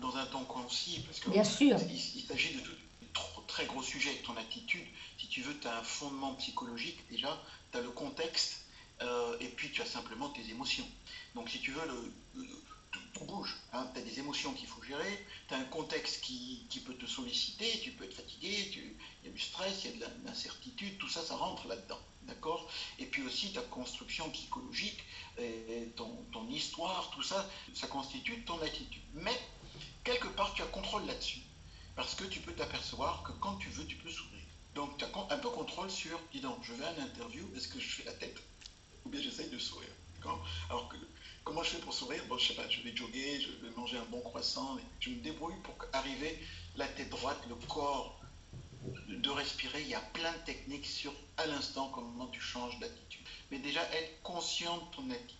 dans 0.00 0.16
un 0.16 0.26
temps 0.26 0.44
concis, 0.44 1.00
parce 1.06 1.20
que 1.20 1.30
bien 1.30 1.44
sûr. 1.44 1.76
il, 1.90 2.22
s'agit 2.22 2.54
de 2.54 2.60
tout, 2.60 3.22
très 3.46 3.66
gros 3.66 3.82
sujet. 3.82 4.14
Ton 4.24 4.36
attitude, 4.36 4.86
si 5.18 5.28
tu 5.28 5.42
veux, 5.42 5.58
tu 5.58 5.66
as 5.66 5.78
un 5.78 5.82
fondement 5.82 6.34
psychologique 6.34 6.98
déjà, 7.10 7.40
tu 7.72 7.78
as 7.78 7.80
le 7.80 7.90
contexte, 7.90 8.64
et 9.40 9.48
puis 9.48 9.70
tu 9.70 9.82
as 9.82 9.86
simplement 9.86 10.28
tes 10.30 10.48
émotions. 10.50 10.86
Donc, 11.34 11.48
si 11.50 11.60
tu 11.60 11.72
veux, 11.72 11.86
le 12.34 12.46
tout, 12.90 13.24
bouge. 13.24 13.56
Hein. 13.72 13.88
Tu 13.94 14.00
as 14.00 14.02
des 14.02 14.18
émotions 14.18 14.52
qu'il 14.52 14.66
faut 14.66 14.82
gérer, 14.82 15.26
tu 15.48 15.54
as 15.54 15.58
un 15.58 15.64
contexte 15.64 16.20
qui, 16.22 16.66
peut 16.86 16.94
te 16.94 17.06
solliciter, 17.06 17.80
tu 17.82 17.90
peux 17.92 18.04
être 18.04 18.14
fatigué, 18.14 18.70
il 18.72 19.26
y 19.26 19.28
a 19.28 19.32
du 19.32 19.40
stress, 19.40 19.84
il 19.84 19.90
y 19.90 20.02
a 20.02 20.06
de 20.06 20.12
l'incertitude, 20.24 20.96
tout 20.98 21.08
ça, 21.08 21.22
ça 21.22 21.36
rentre 21.36 21.66
là-dedans. 21.68 22.00
D'accord? 22.22 22.70
Et 22.98 23.06
puis 23.06 23.22
aussi 23.22 23.52
ta 23.52 23.62
construction 23.62 24.28
psychologique, 24.30 25.02
et 25.38 25.88
ton, 25.96 26.10
ton, 26.32 26.46
histoire, 26.48 27.10
tout 27.10 27.22
ça, 27.22 27.48
ça 27.74 27.86
constitue 27.86 28.42
ton 28.44 28.60
attitude. 28.60 29.02
Mais 29.14 29.38
quelque 30.04 30.28
part, 30.28 30.52
tu 30.54 30.62
as 30.62 30.66
contrôle 30.66 31.06
là-dessus. 31.06 31.40
Parce 31.96 32.14
que 32.14 32.24
tu 32.24 32.40
peux 32.40 32.52
t'apercevoir 32.52 33.22
que 33.24 33.32
quand 33.32 33.56
tu 33.56 33.68
veux, 33.70 33.86
tu 33.86 33.96
peux 33.96 34.10
sourire. 34.10 34.44
Donc 34.74 34.96
tu 34.98 35.04
as 35.04 35.08
un 35.30 35.38
peu 35.38 35.50
contrôle 35.50 35.90
sur, 35.90 36.18
dis 36.32 36.40
donc, 36.40 36.58
je 36.62 36.72
vais 36.74 36.84
à 36.84 36.92
une 36.92 37.02
interview, 37.02 37.48
est-ce 37.56 37.68
que 37.68 37.80
je 37.80 37.88
fais 37.88 38.04
la 38.04 38.12
tête 38.12 38.36
Ou 39.04 39.08
bien 39.08 39.20
j'essaye 39.20 39.50
de 39.50 39.58
sourire. 39.58 39.88
Alors 40.68 40.88
que 40.88 40.96
Comment 41.48 41.62
je 41.62 41.70
fais 41.70 41.78
pour 41.78 41.94
sourire? 41.94 42.22
Bon, 42.28 42.36
je 42.36 42.48
sais 42.48 42.54
pas, 42.54 42.68
je 42.68 42.82
vais 42.82 42.94
jogger, 42.94 43.40
je 43.40 43.48
vais 43.64 43.74
manger 43.74 43.96
un 43.96 44.04
bon 44.10 44.20
croissant, 44.20 44.76
je 45.00 45.08
me 45.08 45.16
débrouille 45.22 45.58
pour 45.62 45.74
arriver 45.94 46.38
la 46.76 46.86
tête 46.86 47.08
droite, 47.08 47.42
le 47.48 47.54
corps, 47.54 48.20
de 49.08 49.30
respirer. 49.30 49.80
Il 49.80 49.88
y 49.88 49.94
a 49.94 50.00
plein 50.00 50.30
de 50.30 50.44
techniques 50.44 50.84
sur 50.84 51.10
à 51.38 51.46
l'instant 51.46 51.88
comment 51.94 52.26
tu 52.26 52.38
changes 52.38 52.78
d'attitude. 52.80 53.26
Mais 53.50 53.60
déjà, 53.60 53.80
être 53.94 54.20
conscient 54.22 54.76
de 54.76 54.94
ton 54.94 55.10
attitude. 55.10 55.38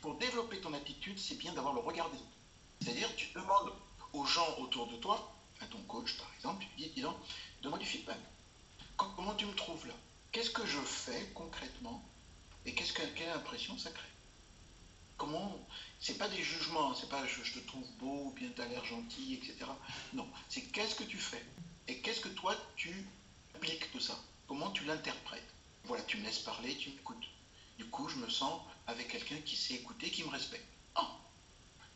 Pour 0.00 0.14
développer 0.14 0.62
ton 0.62 0.72
attitude, 0.72 1.18
c'est 1.18 1.36
bien 1.36 1.52
d'avoir 1.52 1.74
le 1.74 1.80
regard 1.80 2.08
des 2.08 2.16
autres. 2.16 2.37
C'est-à-dire, 2.80 3.14
tu 3.16 3.28
demandes 3.34 3.72
aux 4.12 4.24
gens 4.24 4.56
autour 4.58 4.86
de 4.86 4.96
toi, 4.96 5.32
à 5.60 5.66
ton 5.66 5.82
coach 5.82 6.16
par 6.16 6.30
exemple, 6.36 6.64
tu 6.64 6.82
dis, 6.82 6.90
dis 6.90 7.00
donc, 7.02 7.16
donne-moi 7.62 7.78
du 7.78 7.86
feedback. 7.86 8.18
Comment 8.96 9.34
tu 9.34 9.46
me 9.46 9.54
trouves 9.54 9.86
là? 9.86 9.94
Qu'est-ce 10.32 10.50
que 10.50 10.66
je 10.66 10.78
fais 10.80 11.30
concrètement 11.34 12.02
et 12.64 12.74
qu'est-ce 12.74 12.92
que, 12.92 13.02
quelle 13.14 13.30
impression 13.30 13.78
ça 13.78 13.90
crée? 13.90 14.08
Comment 15.16 15.66
C'est 16.00 16.18
pas 16.18 16.28
des 16.28 16.42
jugements, 16.42 16.94
c'est 16.94 17.08
pas 17.08 17.24
je, 17.26 17.52
te 17.52 17.58
trouve 17.66 17.88
beau 17.98 18.26
ou 18.26 18.32
bien 18.32 18.48
tu 18.54 18.60
as 18.62 18.66
l'air 18.66 18.84
gentil, 18.84 19.34
etc. 19.34 19.70
Non, 20.12 20.28
c'est 20.48 20.62
qu'est-ce 20.62 20.94
que 20.94 21.04
tu 21.04 21.16
fais 21.16 21.44
et 21.88 21.98
qu'est-ce 22.00 22.20
que 22.20 22.28
toi 22.28 22.54
tu 22.76 23.06
appliques 23.54 23.92
de 23.94 24.00
ça? 24.00 24.18
Comment 24.46 24.70
tu 24.70 24.84
l'interprètes? 24.84 25.54
Voilà, 25.84 26.02
tu 26.04 26.18
me 26.18 26.24
laisses 26.24 26.40
parler, 26.40 26.76
tu 26.76 26.90
m'écoutes. 26.90 27.28
Du 27.78 27.86
coup, 27.86 28.08
je 28.08 28.16
me 28.16 28.28
sens 28.28 28.60
avec 28.86 29.08
quelqu'un 29.08 29.40
qui 29.44 29.56
sait 29.56 29.74
écouter, 29.74 30.10
qui 30.10 30.24
me 30.24 30.30
respecte. 30.30 30.66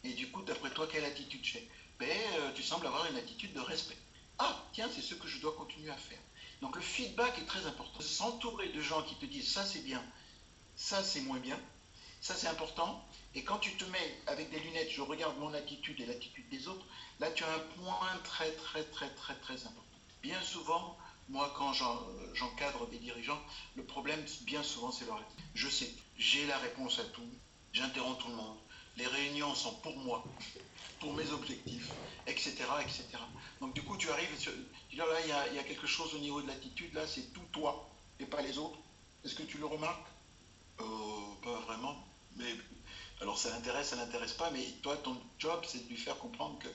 Et 0.04 0.14
du 0.14 0.30
coup, 0.30 0.42
d'après 0.42 0.71
toi, 0.71 0.88
quelle 0.90 1.04
attitude 1.04 1.44
j'ai? 1.44 1.68
Ben, 1.99 2.09
euh, 2.09 2.52
Tu 2.54 2.62
sembles 2.62 2.87
avoir 2.87 3.06
une 3.11 3.16
attitude 3.16 3.52
de 3.52 3.61
respect. 3.61 3.99
Ah, 4.38 4.64
tiens, 4.73 4.88
c'est 4.92 5.02
ce 5.02 5.14
que 5.14 5.28
je 5.28 5.40
dois 5.40 5.54
continuer 5.54 5.90
à 5.90 5.97
faire. 5.97 6.18
Donc 6.62 6.76
le 6.76 6.82
feedback 6.82 7.38
est 7.38 7.44
très 7.44 7.66
important. 7.66 8.00
S'entourer 8.00 8.68
de 8.68 8.80
gens 8.80 9.02
qui 9.02 9.16
te 9.16 9.26
disent 9.26 9.52
ça 9.52 9.64
c'est 9.64 9.82
bien, 9.82 10.02
ça 10.76 11.02
c'est 11.02 11.21
moins 11.23 11.40
bien, 11.40 11.59
ça 12.21 12.37
c'est 12.37 12.47
important. 12.47 13.04
Et 13.35 13.42
quand 13.42 13.59
tu 13.59 13.76
te 13.76 13.85
mets 13.87 14.23
avec 14.28 14.49
des 14.50 14.61
lunettes, 14.61 14.90
je 14.90 15.02
regarde 15.02 15.37
mon 15.38 15.52
attitude 15.54 16.00
et 16.00 16.06
l'attitude 16.06 16.49
des 16.50 16.68
autres, 16.68 16.87
là 17.18 17.30
tu 17.32 17.42
as 17.42 17.52
un 17.52 17.59
point 17.59 18.16
très 18.23 18.52
très 18.52 18.85
très 18.85 19.11
très 19.11 19.35
très 19.35 19.54
important. 19.66 19.99
Bien 20.23 20.40
souvent, 20.40 20.97
moi 21.28 21.52
quand 21.59 21.73
j'encadre 22.32 22.87
des 22.87 22.99
dirigeants, 22.99 23.42
le 23.75 23.85
problème 23.85 24.25
bien 24.42 24.62
souvent 24.62 24.92
c'est 24.92 25.06
leur 25.06 25.16
attitude. 25.16 25.44
Je 25.54 25.68
sais, 25.68 25.92
j'ai 26.16 26.47
la 26.47 26.59
réponse 26.59 27.00
à 27.00 27.04
tout, 27.06 27.28
j'interromps 27.73 28.23
tout 28.23 28.28
le 28.28 28.37
monde, 28.37 28.59
les 28.96 29.06
réunions 29.06 29.54
sont 29.54 29.75
pour 29.76 29.96
moi, 29.99 30.25
pour 31.00 31.14
mes 31.14 31.28
objectifs, 31.30 31.90
etc. 32.26 32.54
etc. 32.82 33.04
Donc 33.61 33.75
du 33.75 33.82
coup, 33.82 33.96
tu 33.96 34.11
arrives, 34.11 34.28
tu 34.38 34.50
dis 34.90 34.96
là, 34.96 35.04
il 35.22 35.28
y, 35.28 35.32
a, 35.32 35.52
il 35.52 35.64
quelque 35.64 35.87
chose 35.87 36.14
au 36.14 36.18
niveau 36.18 36.42
de 36.42 36.49
l'attitude, 36.49 36.92
là, 36.94 37.06
c'est 37.06 37.32
tout 37.32 37.44
toi 37.52 37.88
et 38.20 38.26
pas 38.26 38.42
les 38.42 38.58
autres. 38.58 38.78
Est-ce 39.25 39.34
que 39.34 39.42
tu 39.42 39.58
le 39.58 39.66
remarques? 39.66 40.06
Euh, 40.80 40.84
Pas 41.42 41.61
vraiment. 41.61 41.96
Mais 42.37 42.54
alors 43.20 43.38
ça 43.38 43.50
l'intéresse, 43.50 43.88
ça 43.88 43.96
l'intéresse 43.96 44.32
pas, 44.32 44.50
mais 44.50 44.64
toi, 44.82 44.96
ton 44.96 45.16
job, 45.38 45.64
c'est 45.66 45.84
de 45.84 45.88
lui 45.88 45.96
faire 45.96 46.18
comprendre 46.18 46.58
que 46.58 46.68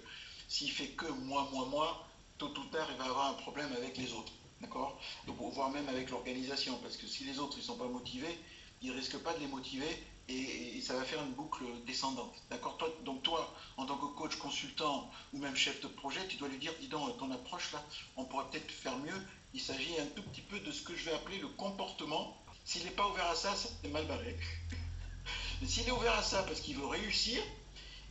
s'il 0.47 0.71
fait 0.71 0.89
que 0.89 1.05
moi, 1.07 1.47
moi, 1.51 1.65
moi, 1.65 2.07
tôt 2.37 2.53
ou 2.57 2.65
tard, 2.65 2.87
il 2.91 2.97
va 2.97 3.05
avoir 3.05 3.27
un 3.31 3.33
problème 3.33 3.71
avec 3.73 3.97
les 3.97 4.13
autres. 4.13 4.31
D'accord? 4.61 4.99
Voire 5.27 5.69
même 5.69 5.87
avec 5.89 6.09
l'organisation, 6.09 6.77
parce 6.81 6.97
que 6.97 7.05
si 7.07 7.23
les 7.25 7.37
autres, 7.39 7.57
ils 7.57 7.63
sont 7.63 7.77
pas 7.77 7.87
motivés, 7.87 8.37
ils 8.81 8.91
risquent 8.91 9.19
pas 9.19 9.33
de 9.33 9.39
les 9.39 9.47
motiver 9.47 10.03
et, 10.29 10.81
ça 10.81 10.95
va 10.95 11.03
faire 11.03 11.21
une 11.23 11.33
boucle 11.33 11.63
descendante. 11.85 12.35
D'accord? 12.49 12.77
Donc 13.03 13.23
toi, 13.23 13.53
en 13.77 13.85
tant 13.85 13.97
que 13.97 14.05
coach, 14.17 14.35
consultant 14.37 15.09
ou 15.33 15.39
même 15.39 15.55
chef 15.55 15.81
de 15.81 15.87
projet, 15.87 16.25
tu 16.27 16.37
dois 16.37 16.47
lui 16.47 16.57
dire, 16.57 16.73
dis 16.79 16.87
donc, 16.87 17.17
ton 17.17 17.31
approche 17.31 17.73
là, 17.73 17.83
on 18.15 18.25
pourrait 18.25 18.45
peut-être 18.51 18.71
faire 18.71 18.97
mieux. 18.99 19.27
Il 19.53 19.61
s'agit 19.61 19.99
un 19.99 20.05
tout 20.15 20.23
petit 20.23 20.41
peu 20.41 20.59
de 20.59 20.71
ce 20.71 20.83
que 20.83 20.95
je 20.95 21.05
vais 21.05 21.13
appeler 21.13 21.39
le 21.39 21.47
comportement. 21.49 22.37
S'il 22.63 22.83
n'est 22.83 22.91
pas 22.91 23.07
ouvert 23.07 23.27
à 23.27 23.35
ça, 23.35 23.53
c'est 23.55 23.89
mal 23.89 24.05
barré. 24.05 24.37
Mais 25.61 25.67
s'il 25.67 25.87
est 25.87 25.91
ouvert 25.91 26.13
à 26.13 26.23
ça 26.23 26.43
parce 26.43 26.61
qu'il 26.61 26.77
veut 26.77 26.85
réussir 26.85 27.41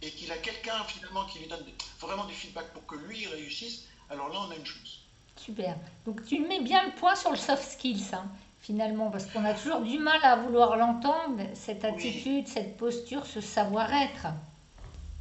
et 0.02 0.10
qu'il 0.10 0.30
a 0.32 0.38
quelqu'un 0.38 0.84
finalement 0.84 1.24
qui 1.26 1.38
lui 1.38 1.46
donne 1.46 1.64
vraiment 2.00 2.24
du 2.26 2.34
feedback 2.34 2.72
pour 2.72 2.84
que 2.86 2.96
lui 2.96 3.26
réussisse, 3.26 3.84
alors 4.10 4.28
là 4.28 4.40
on 4.46 4.50
a 4.50 4.56
une 4.56 4.66
chose. 4.66 5.06
Super. 5.36 5.76
Donc 6.04 6.24
tu 6.26 6.40
mets 6.40 6.60
bien 6.60 6.86
le 6.86 6.94
point 6.94 7.14
sur 7.14 7.30
le 7.30 7.36
soft 7.36 7.62
skills. 7.72 8.14
Hein 8.14 8.30
finalement, 8.66 9.10
parce 9.10 9.26
qu'on 9.26 9.44
a 9.44 9.54
toujours 9.54 9.80
du 9.80 9.98
mal 9.98 10.18
à 10.24 10.34
vouloir 10.34 10.76
l'entendre, 10.76 11.40
cette 11.54 11.84
attitude, 11.84 12.48
cette 12.48 12.76
posture, 12.76 13.24
ce 13.24 13.40
savoir-être. 13.40 14.26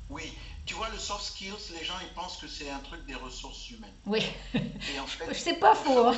Oui, 0.09 0.33
tu 0.65 0.73
vois, 0.73 0.89
le 0.89 0.97
soft 0.97 1.23
skills, 1.23 1.73
les 1.77 1.85
gens, 1.85 1.93
ils 2.01 2.13
pensent 2.15 2.37
que 2.37 2.47
c'est 2.47 2.71
un 2.71 2.79
truc 2.79 3.05
des 3.05 3.13
ressources 3.13 3.69
humaines. 3.69 3.93
Oui, 4.07 4.25
et 4.55 4.99
en 4.99 5.05
fait, 5.05 5.31
c'est 5.35 5.59
pas 5.59 5.75
faux. 5.75 6.07
Hein. 6.07 6.17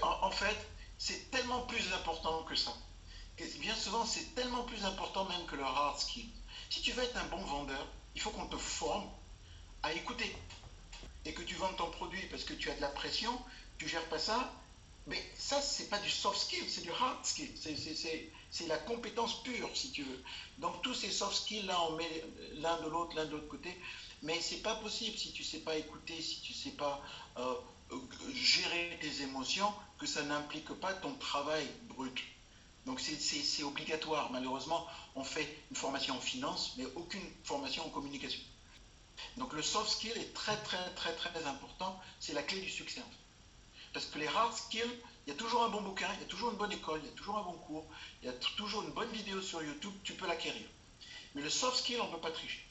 En 0.00 0.30
fait, 0.30 0.56
c'est 0.96 1.30
tellement 1.30 1.60
plus 1.66 1.92
important 1.92 2.42
que 2.44 2.54
ça. 2.54 2.72
bien 3.60 3.74
souvent, 3.74 4.06
c'est 4.06 4.34
tellement 4.34 4.62
plus 4.62 4.82
important 4.86 5.26
même 5.26 5.44
que 5.46 5.56
le 5.56 5.62
hard 5.62 5.98
skill. 5.98 6.26
Si 6.70 6.80
tu 6.80 6.92
veux 6.92 7.02
être 7.02 7.18
un 7.18 7.36
bon 7.36 7.42
vendeur, 7.44 7.86
il 8.14 8.20
faut 8.22 8.30
qu'on 8.30 8.46
te 8.46 8.56
forme 8.56 9.04
à 9.82 9.92
écouter 9.92 10.34
et 11.26 11.34
que 11.34 11.42
tu 11.42 11.54
vendes 11.56 11.76
ton 11.76 11.90
produit 11.90 12.26
parce 12.30 12.44
que 12.44 12.54
tu 12.54 12.70
as 12.70 12.76
de 12.76 12.80
la 12.80 12.88
pression, 12.88 13.38
tu 13.76 13.88
gères 13.88 14.08
pas 14.08 14.18
ça, 14.18 14.50
mais 15.06 15.20
ça, 15.36 15.60
c'est 15.60 15.88
pas 15.88 15.98
du 15.98 16.08
soft 16.08 16.38
skill, 16.38 16.64
c'est 16.68 16.82
du 16.82 16.90
hard 16.90 17.24
skill. 17.24 17.48
C'est 18.50 18.66
la 18.68 18.78
compétence 18.78 19.42
pure, 19.42 19.68
si 19.74 19.90
tu 19.90 20.04
veux. 20.04 20.22
Donc, 20.58 20.80
tous 20.82 20.94
ces 20.94 21.10
soft 21.10 21.34
skills, 21.34 21.66
là, 21.66 21.80
on 21.88 21.96
met 21.96 22.24
l'un 22.54 22.80
de 22.82 22.88
l'autre, 22.88 23.16
l'un 23.16 23.24
de 23.24 23.32
l'autre 23.32 23.48
côté. 23.48 23.76
Mais 24.22 24.40
c'est 24.40 24.62
pas 24.62 24.76
possible 24.76 25.18
si 25.18 25.32
tu 25.32 25.42
sais 25.42 25.58
pas 25.60 25.76
écouter, 25.76 26.20
si 26.22 26.40
tu 26.42 26.52
sais 26.52 26.70
pas 26.70 27.02
euh, 27.38 27.54
gérer 28.32 28.96
tes 29.00 29.22
émotions, 29.22 29.72
que 29.98 30.06
ça 30.06 30.22
n'implique 30.22 30.72
pas 30.74 30.94
ton 30.94 31.14
travail 31.14 31.66
brut. 31.88 32.22
Donc, 32.86 33.00
c'est 33.00 33.62
obligatoire. 33.64 34.30
Malheureusement, 34.30 34.86
on 35.16 35.24
fait 35.24 35.48
une 35.70 35.76
formation 35.76 36.16
en 36.16 36.20
finance, 36.20 36.74
mais 36.76 36.84
aucune 36.94 37.28
formation 37.42 37.84
en 37.86 37.90
communication. 37.90 38.40
Donc, 39.36 39.52
le 39.52 39.62
soft 39.62 39.90
skill 39.90 40.12
est 40.16 40.32
très, 40.32 40.56
très, 40.62 40.90
très, 40.94 41.14
très 41.14 41.44
important. 41.46 42.00
C'est 42.20 42.34
la 42.34 42.42
clé 42.42 42.60
du 42.60 42.70
succès. 42.70 43.02
Parce 43.92 44.06
que 44.06 44.18
les 44.18 44.26
hard 44.26 44.52
skills, 44.54 44.98
il 45.26 45.30
y 45.30 45.32
a 45.32 45.36
toujours 45.36 45.64
un 45.64 45.68
bon 45.68 45.82
bouquin, 45.82 46.08
il 46.14 46.20
y 46.20 46.24
a 46.24 46.28
toujours 46.28 46.50
une 46.50 46.56
bonne 46.56 46.72
école, 46.72 47.00
il 47.02 47.10
y 47.10 47.12
a 47.12 47.16
toujours 47.16 47.38
un 47.38 47.42
bon 47.42 47.58
cours, 47.66 47.84
il 48.22 48.26
y 48.26 48.28
a 48.28 48.32
toujours 48.56 48.82
une 48.82 48.90
bonne 48.90 49.10
vidéo 49.10 49.40
sur 49.40 49.62
YouTube, 49.62 49.92
tu 50.02 50.14
peux 50.14 50.26
l'acquérir. 50.26 50.66
Mais 51.34 51.42
le 51.42 51.50
soft 51.50 51.76
skill, 51.76 52.00
on 52.00 52.06
ne 52.06 52.12
peut 52.12 52.20
pas 52.20 52.30
tricher. 52.30 52.64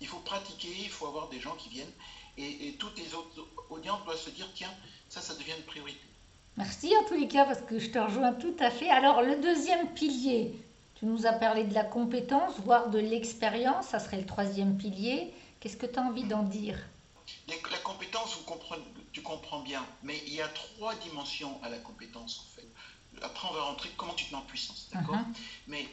Il 0.00 0.06
faut 0.06 0.20
pratiquer, 0.20 0.68
il 0.80 0.90
faut 0.90 1.06
avoir 1.06 1.28
des 1.28 1.40
gens 1.40 1.54
qui 1.56 1.68
viennent. 1.68 1.92
Et, 2.36 2.76
toutes 2.78 2.96
les 2.96 3.14
autres 3.14 3.48
audiences 3.68 4.04
doivent 4.04 4.16
se 4.16 4.30
dire, 4.30 4.48
tiens, 4.54 4.72
ça, 5.08 5.20
ça 5.20 5.34
devient 5.34 5.54
une 5.58 5.64
priorité. 5.64 5.98
Merci 6.56 6.94
en 6.96 7.04
tous 7.08 7.14
les 7.14 7.26
cas, 7.26 7.44
parce 7.44 7.62
que 7.62 7.80
je 7.80 7.90
te 7.90 7.98
rejoins 7.98 8.32
tout 8.32 8.54
à 8.60 8.70
fait. 8.70 8.88
Alors, 8.88 9.22
le 9.22 9.36
deuxième 9.36 9.92
pilier, 9.94 10.54
tu 10.94 11.06
nous 11.06 11.26
as 11.26 11.32
parlé 11.32 11.64
de 11.64 11.74
la 11.74 11.82
compétence, 11.82 12.54
voire 12.60 12.90
de 12.90 13.00
l'expérience, 13.00 13.86
ça 13.86 13.98
serait 13.98 14.18
le 14.18 14.26
troisième 14.26 14.78
pilier. 14.78 15.34
Qu'est-ce 15.58 15.76
que 15.76 15.86
tu 15.86 15.98
as 15.98 16.02
envie 16.02 16.24
d'en 16.24 16.44
dire? 16.44 16.78
La 17.48 17.78
compétence, 17.78 18.36
vous 18.36 18.44
comprenez, 18.44 18.84
tu 19.12 19.22
comprends 19.22 19.60
bien. 19.60 19.84
Mais 20.02 20.22
il 20.26 20.34
y 20.34 20.40
a 20.40 20.48
trois 20.48 20.94
dimensions 20.96 21.60
à 21.62 21.68
la 21.68 21.78
compétence, 21.78 22.40
en 22.40 22.54
fait. 22.56 22.68
Après, 23.22 23.48
on 23.48 23.54
va 23.54 23.62
rentrer 23.62 23.90
comment 23.96 24.14
tu 24.14 24.26
te 24.26 24.32
mets 24.32 24.40
en 24.40 24.44
puissance, 24.44 24.88
d'accord 24.92 25.16
uh-huh. 25.16 25.38
Mais 25.66 25.88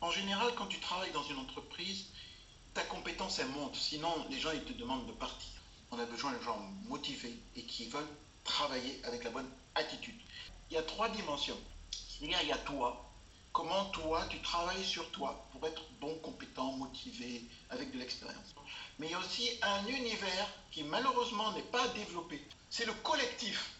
en 0.00 0.10
général, 0.10 0.52
quand 0.56 0.66
tu 0.66 0.80
travailles 0.80 1.12
dans 1.12 1.22
une 1.22 1.38
entreprise, 1.38 2.06
ta 2.74 2.82
compétence, 2.82 3.38
elle 3.38 3.48
monte. 3.48 3.74
Sinon, 3.76 4.12
les 4.30 4.38
gens, 4.38 4.52
ils 4.52 4.64
te 4.64 4.72
demandent 4.72 5.06
de 5.06 5.12
partir. 5.12 5.50
On 5.90 5.98
a 5.98 6.04
besoin 6.04 6.32
de 6.32 6.42
gens 6.42 6.58
motivés 6.88 7.38
et 7.54 7.62
qui 7.62 7.86
veulent 7.86 8.08
travailler 8.44 9.00
avec 9.04 9.24
la 9.24 9.30
bonne 9.30 9.48
attitude. 9.74 10.14
Il 10.70 10.74
y 10.74 10.76
a 10.76 10.82
trois 10.82 11.08
dimensions. 11.08 11.58
C'est-à-dire, 11.90 12.38
il 12.42 12.48
y 12.48 12.52
a 12.52 12.58
toi. 12.58 13.10
Comment 13.52 13.86
toi, 13.86 14.26
tu 14.28 14.38
travailles 14.42 14.84
sur 14.84 15.10
toi 15.12 15.48
pour 15.52 15.66
être 15.66 15.82
bon, 16.00 16.14
compétent, 16.18 16.72
motivé, 16.72 17.42
avec 17.70 17.92
de 17.92 17.98
l'expérience. 17.98 18.54
Mais 18.98 19.06
il 19.08 19.10
y 19.10 19.14
a 19.14 19.18
aussi 19.18 19.50
un 19.62 19.86
univers 19.86 20.48
qui 20.70 20.82
malheureusement 20.84 21.52
n'est 21.52 21.62
pas 21.62 21.86
développé 21.88 22.40
c'est 22.76 22.84
le 22.84 22.92
collectif. 22.92 23.70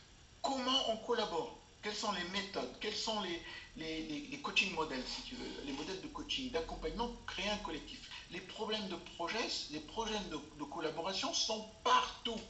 Comment 0.42 0.90
on 0.90 0.96
collabore? 0.98 1.58
Quelles 1.82 1.94
sont 1.94 2.12
les 2.12 2.24
méthodes? 2.30 2.72
Quels 2.80 2.94
sont 2.94 3.20
les, 3.20 3.42
les, 3.76 4.38
coaching 4.42 4.72
modèles, 4.74 5.02
si 5.06 5.22
tu 5.22 5.34
veux, 5.34 5.50
les 5.64 5.72
modèles 5.72 6.00
de 6.00 6.06
coaching, 6.08 6.50
d'accompagnement? 6.50 7.10
Créer 7.26 7.50
un 7.50 7.58
collectif 7.58 8.08
Les 8.30 8.40
problèmes 8.40 8.88
de 8.88 8.96
projet, 9.16 9.46
les 9.70 9.80
problèmes 9.80 10.28
de, 10.30 10.64
collaboration 10.64 11.32
sont 11.34 11.68
partout. 11.84 12.40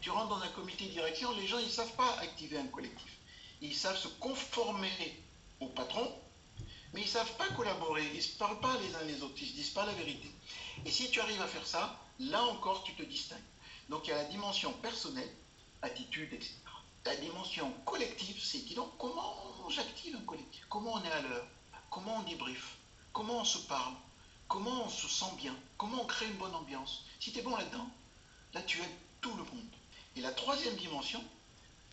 Tu 0.00 0.10
rentres 0.10 0.28
dans 0.28 0.42
un 0.42 0.48
comité 0.48 0.84
de 0.84 0.90
direction, 0.90 1.32
les 1.32 1.46
gens, 1.46 1.58
ils 1.58 1.66
ne 1.66 1.70
savent 1.70 1.96
pas 1.96 2.16
activer 2.20 2.58
un 2.58 2.68
collectif. 2.68 3.18
Ils 3.60 3.74
savent 3.74 3.98
se 3.98 4.08
conformer 4.08 4.92
au 5.58 5.66
patron, 5.66 6.14
mais 6.92 7.00
ils 7.00 7.06
ne 7.06 7.10
savent 7.10 7.36
pas 7.36 7.48
collaborer. 7.56 8.06
Ils 8.12 8.18
ne 8.18 8.22
se 8.22 8.36
parlent 8.38 8.60
pas 8.60 8.76
les 8.82 8.94
uns 8.94 9.02
les 9.02 9.22
autres, 9.22 9.34
ils 9.38 9.46
ne 9.46 9.50
se 9.50 9.54
disent 9.54 9.70
pas 9.70 9.86
la 9.86 9.94
vérité. 9.94 10.30
Et 10.86 10.90
si 10.90 11.10
tu 11.10 11.20
arrives 11.20 11.42
à 11.42 11.48
faire 11.48 11.66
ça, 11.66 11.98
là 12.18 12.42
encore, 12.44 12.82
tu 12.84 12.94
te 12.94 13.02
distingues. 13.02 13.38
Donc 13.88 14.06
il 14.06 14.10
y 14.10 14.12
a 14.12 14.22
la 14.22 14.24
dimension 14.24 14.72
personnelle, 14.74 15.30
attitude, 15.82 16.32
etc. 16.32 16.54
La 17.04 17.16
dimension 17.16 17.72
collective, 17.84 18.38
c'est 18.42 18.66
dis 18.66 18.74
donc 18.74 18.96
comment 18.98 19.34
j'active 19.70 20.16
un 20.16 20.24
collectif? 20.24 20.66
Comment 20.68 20.94
on 20.94 21.02
est 21.02 21.12
à 21.12 21.22
l'heure? 21.22 21.46
Comment 21.90 22.16
on 22.16 22.22
débrief 22.22 22.76
Comment 23.12 23.40
on 23.40 23.44
se 23.44 23.58
parle? 23.58 23.94
Comment 24.46 24.84
on 24.84 24.88
se 24.88 25.08
sent 25.08 25.34
bien? 25.38 25.56
Comment 25.76 26.02
on 26.02 26.06
crée 26.06 26.26
une 26.26 26.36
bonne 26.36 26.54
ambiance? 26.54 27.04
Si 27.20 27.32
tu 27.32 27.38
es 27.38 27.42
bon 27.42 27.56
là-dedans, 27.56 27.88
là 28.52 28.62
tu 28.62 28.80
aides 28.80 28.98
tout 29.20 29.34
le 29.34 29.44
monde. 29.44 29.70
Et 30.16 30.20
la 30.20 30.32
troisième 30.32 30.76
dimension, 30.76 31.22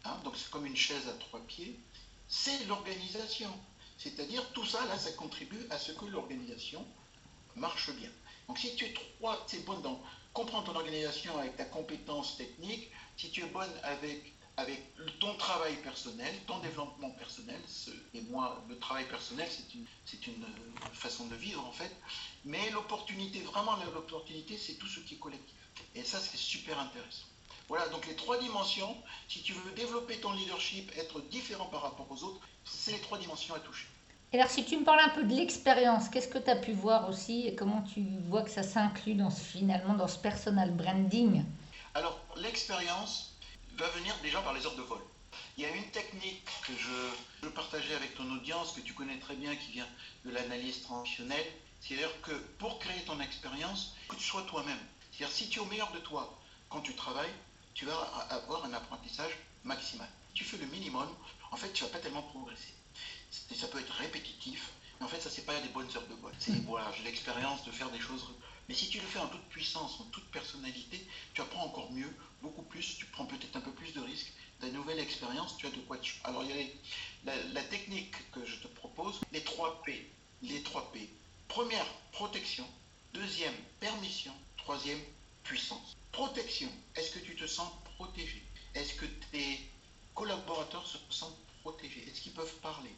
hein, 0.04 0.18
donc 0.24 0.36
c'est 0.36 0.50
comme 0.50 0.66
une 0.66 0.76
chaise 0.76 1.08
à 1.08 1.14
trois 1.14 1.40
pieds, 1.42 1.80
c'est 2.28 2.66
l'organisation. 2.66 3.52
C'est-à-dire 3.98 4.52
tout 4.52 4.66
ça, 4.66 4.86
là, 4.88 4.98
ça 4.98 5.12
contribue 5.14 5.66
à 5.70 5.78
ce 5.78 5.92
que 5.94 6.06
l'organisation 6.06 6.86
marche 7.56 7.92
bien. 7.92 8.10
Donc 8.48 8.60
si 8.60 8.76
tu 8.76 8.86
es 8.86 8.94
trois, 8.94 9.44
c'est 9.48 9.66
bon 9.66 9.80
dans 9.80 10.00
comprendre 10.34 10.66
ton 10.66 10.76
organisation 10.76 11.38
avec 11.40 11.56
ta 11.56 11.66
compétence 11.66 12.38
technique, 12.38 12.92
si 13.16 13.32
tu 13.32 13.42
es 13.42 13.48
bonne 13.48 13.72
avec, 13.84 14.34
avec 14.58 14.84
ton 15.20 15.34
travail 15.36 15.76
personnel, 15.78 16.36
ton 16.46 16.60
développement 16.60 17.10
personnel, 17.12 17.60
et 18.14 18.22
moi, 18.22 18.62
le 18.68 18.78
travail 18.78 19.08
personnel, 19.08 19.48
c'est 19.50 19.74
une, 19.74 19.86
c'est 20.06 20.28
une 20.28 20.44
euh, 20.44 20.94
façon 20.94 21.26
de 21.28 21.36
vivre 21.36 21.66
en 21.66 21.72
fait, 21.72 21.92
mais 22.44 22.70
l'opportunité, 22.72 23.40
vraiment 23.42 23.78
l'opportunité, 23.94 24.58
c'est 24.58 24.74
tout 24.74 24.88
ce 24.88 25.00
qui 25.00 25.16
est 25.16 25.20
collectif. 25.20 25.56
Et 25.96 26.04
ça, 26.04 26.20
c'est 26.20 26.38
super 26.38 26.78
intéressant. 26.80 27.26
Voilà, 27.68 27.88
donc 27.88 28.06
les 28.06 28.16
trois 28.16 28.38
dimensions, 28.38 28.96
si 29.28 29.42
tu 29.42 29.54
veux 29.54 29.72
développer 29.72 30.18
ton 30.18 30.34
leadership, 30.34 30.92
être 30.98 31.22
différent 31.22 31.66
par 31.66 31.82
rapport 31.82 32.12
aux 32.12 32.24
autres, 32.24 32.42
c'est 32.66 32.92
les 32.92 33.02
trois 33.02 33.18
dimensions 33.18 33.56
à 33.56 33.60
toucher. 33.60 33.88
Et 34.34 34.40
alors, 34.40 34.52
si 34.52 34.66
tu 34.66 34.78
me 34.78 34.84
parles 34.84 35.00
un 35.00 35.10
peu 35.10 35.24
de 35.24 35.34
l'expérience, 35.34 36.10
qu'est-ce 36.10 36.28
que 36.28 36.38
tu 36.38 36.50
as 36.50 36.56
pu 36.56 36.74
voir 36.74 37.10
aussi 37.10 37.48
et 37.48 37.56
comment 37.56 37.82
tu 37.84 38.04
vois 38.28 38.42
que 38.42 38.50
ça 38.50 38.64
s'inclut 38.64 39.16
dans 39.16 39.30
ce, 39.30 39.42
finalement 39.42 39.94
dans 39.94 40.08
ce 40.08 40.18
personal 40.18 40.72
branding? 40.72 41.44
Alors, 41.94 42.20
l'expérience 42.38 43.36
va 43.78 43.88
venir 43.90 44.14
déjà 44.22 44.42
par 44.42 44.54
les 44.54 44.66
heures 44.66 44.76
de 44.76 44.82
vol. 44.82 45.00
Il 45.58 45.64
y 45.64 45.66
a 45.66 45.70
une 45.70 45.90
technique 45.92 46.44
que 46.68 46.74
je 46.74 47.46
veux 47.46 47.54
partager 47.54 47.96
avec 47.96 48.16
ton 48.16 48.30
audience, 48.36 48.74
que 48.74 48.82
tu 48.82 48.94
connais 48.94 49.18
très 49.20 49.36
bien, 49.36 49.56
qui 49.56 49.72
vient 49.72 49.88
de 50.26 50.32
l'analyse 50.32 50.82
transitionnelle. 50.82 51.46
C'est-à-dire 51.80 52.10
que 52.22 52.34
pour 52.58 52.80
créer 52.80 53.02
ton 53.06 53.20
expérience, 53.22 53.96
que 54.10 54.16
tu 54.16 54.24
sois 54.24 54.42
toi-même. 54.44 54.80
C'est-à-dire 55.12 55.34
si 55.34 55.48
tu 55.48 55.60
es 55.60 55.62
au 55.62 55.66
meilleur 55.66 55.92
de 55.94 56.00
toi 56.00 56.38
quand 56.68 56.82
tu 56.82 56.94
travailles, 56.96 57.34
tu 57.74 57.86
vas 57.86 57.96
avoir 58.30 58.66
un 58.66 58.74
apprentissage 58.74 59.32
maximal. 59.64 60.08
Tu 60.34 60.44
fais 60.44 60.58
le 60.58 60.66
minimum, 60.66 61.08
en 61.52 61.56
fait, 61.56 61.72
tu 61.72 61.84
ne 61.84 61.88
vas 61.88 61.94
pas 61.94 62.00
tellement 62.00 62.24
progresser. 62.24 62.74
Ça 63.56 63.68
peut 63.68 63.80
être 63.80 63.94
répétitif, 63.94 64.72
mais 65.00 65.06
en 65.06 65.10
fait, 65.10 65.20
ça, 65.22 65.30
c'est 65.30 65.46
pas 65.46 65.60
des 65.60 65.70
bonnes 65.70 65.90
heures 65.96 66.08
de 66.08 66.16
vol. 66.16 66.32
C'est, 66.40 66.64
voilà, 66.66 66.92
j'ai 66.98 67.04
l'expérience 67.04 67.64
de 67.66 67.72
faire 67.72 67.90
des 67.92 68.00
choses. 68.00 68.26
Mais 68.68 68.76
si 68.76 68.90
tu 68.90 69.00
le 69.00 69.06
fais 69.06 69.20
en 69.20 69.28
toute 69.28 69.46
puissance, 69.50 70.00
en 70.00 70.06
toute 70.06 70.26
personnalité, 70.32 71.06
tu 71.34 71.42
apprends 71.42 71.66
encore 71.66 71.92
mieux, 71.92 72.12
beaucoup 72.42 72.64
plus, 72.64 72.98
tu 72.98 73.06
prends 73.06 73.26
peut-être 73.26 73.56
un 73.56 73.62
peu 73.62 73.72
plus 73.72 73.94
de 73.94 74.02
risques, 74.02 74.34
ta 74.60 74.68
nouvelle 74.68 75.00
expérience, 75.00 75.58
tu 75.58 75.68
as 75.68 75.72
de 75.72 75.80
quoi 75.82 75.98
tu... 75.98 76.16
Alors, 76.24 76.44
il 76.44 76.50
y 76.50 76.62
a 76.62 76.66
la, 77.26 77.44
la, 77.54 77.64
technique 77.64 78.16
que 78.32 78.46
je 78.46 78.56
te 78.56 78.68
propose, 78.68 79.20
les 79.32 79.44
3 79.44 79.84
P. 79.84 80.10
Les 80.42 80.64
3 80.64 80.92
P. 80.94 81.10
Première, 81.48 81.86
protection. 82.12 82.66
Deuxième, 83.14 83.54
permission. 83.80 84.34
Troisième, 84.58 85.00
puissance. 85.44 85.96
Protection. 86.12 86.70
Est-ce 86.96 87.12
que 87.12 87.20
tu 87.20 87.36
te 87.36 87.46
sens 87.46 87.72
protégé? 87.96 88.44
Est-ce 88.74 88.94
que 88.96 89.06
tes 89.32 89.60
collaborateurs 90.14 90.86
se 90.88 90.98
sentent 91.10 91.38
protégés? 91.62 92.06
Est-ce 92.08 92.22
qu'ils 92.22 92.34
peuvent 92.34 92.56
parler? 92.62 92.92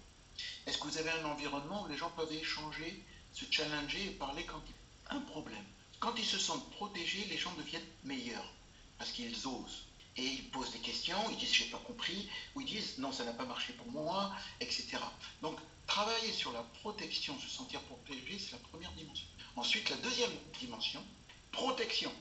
Est-ce 0.66 0.78
que 0.78 0.88
vous 0.88 0.98
avez 0.98 1.12
un 1.12 1.26
environnement 1.26 1.84
où 1.84 1.88
les 1.88 1.98
gens 1.98 2.10
peuvent 2.12 2.32
échanger, 2.32 3.04
se 3.32 3.46
challenger 3.50 4.06
et 4.06 4.12
parler 4.12 4.46
quand 4.46 4.62
il 4.66 4.72
y 4.72 4.74
a 5.10 5.18
un 5.18 5.22
problème? 5.22 5.66
Quand 6.00 6.14
ils 6.18 6.26
se 6.26 6.38
sentent 6.38 6.70
protégés, 6.72 7.26
les 7.30 7.38
gens 7.38 7.54
deviennent 7.54 7.88
meilleurs 8.04 8.54
parce 8.98 9.12
qu'ils 9.12 9.48
osent 9.48 9.86
et 10.16 10.24
ils 10.24 10.50
posent 10.50 10.72
des 10.72 10.80
questions, 10.80 11.18
ils 11.30 11.38
disent 11.38 11.54
j'ai 11.54 11.66
pas 11.66 11.78
compris, 11.80 12.28
ou 12.56 12.62
ils 12.62 12.68
disent 12.68 12.98
non 12.98 13.12
ça 13.12 13.24
n'a 13.24 13.34
pas 13.34 13.46
marché 13.46 13.74
pour 13.74 13.88
moi, 13.92 14.32
etc. 14.60 14.98
Donc 15.42 15.60
travailler 15.86 16.32
sur 16.34 16.52
la 16.52 16.64
protection, 16.82 17.40
se 17.40 17.48
sentir 17.48 17.82
protégé, 17.82 18.40
c'est 18.40 18.52
la 18.54 18.58
première 18.70 18.92
dimension. 18.94 19.28
Ensuite 19.56 19.90
la 19.90 19.98
deuxième 19.98 20.32
dimension, 20.60 21.04
protection. 21.52 22.12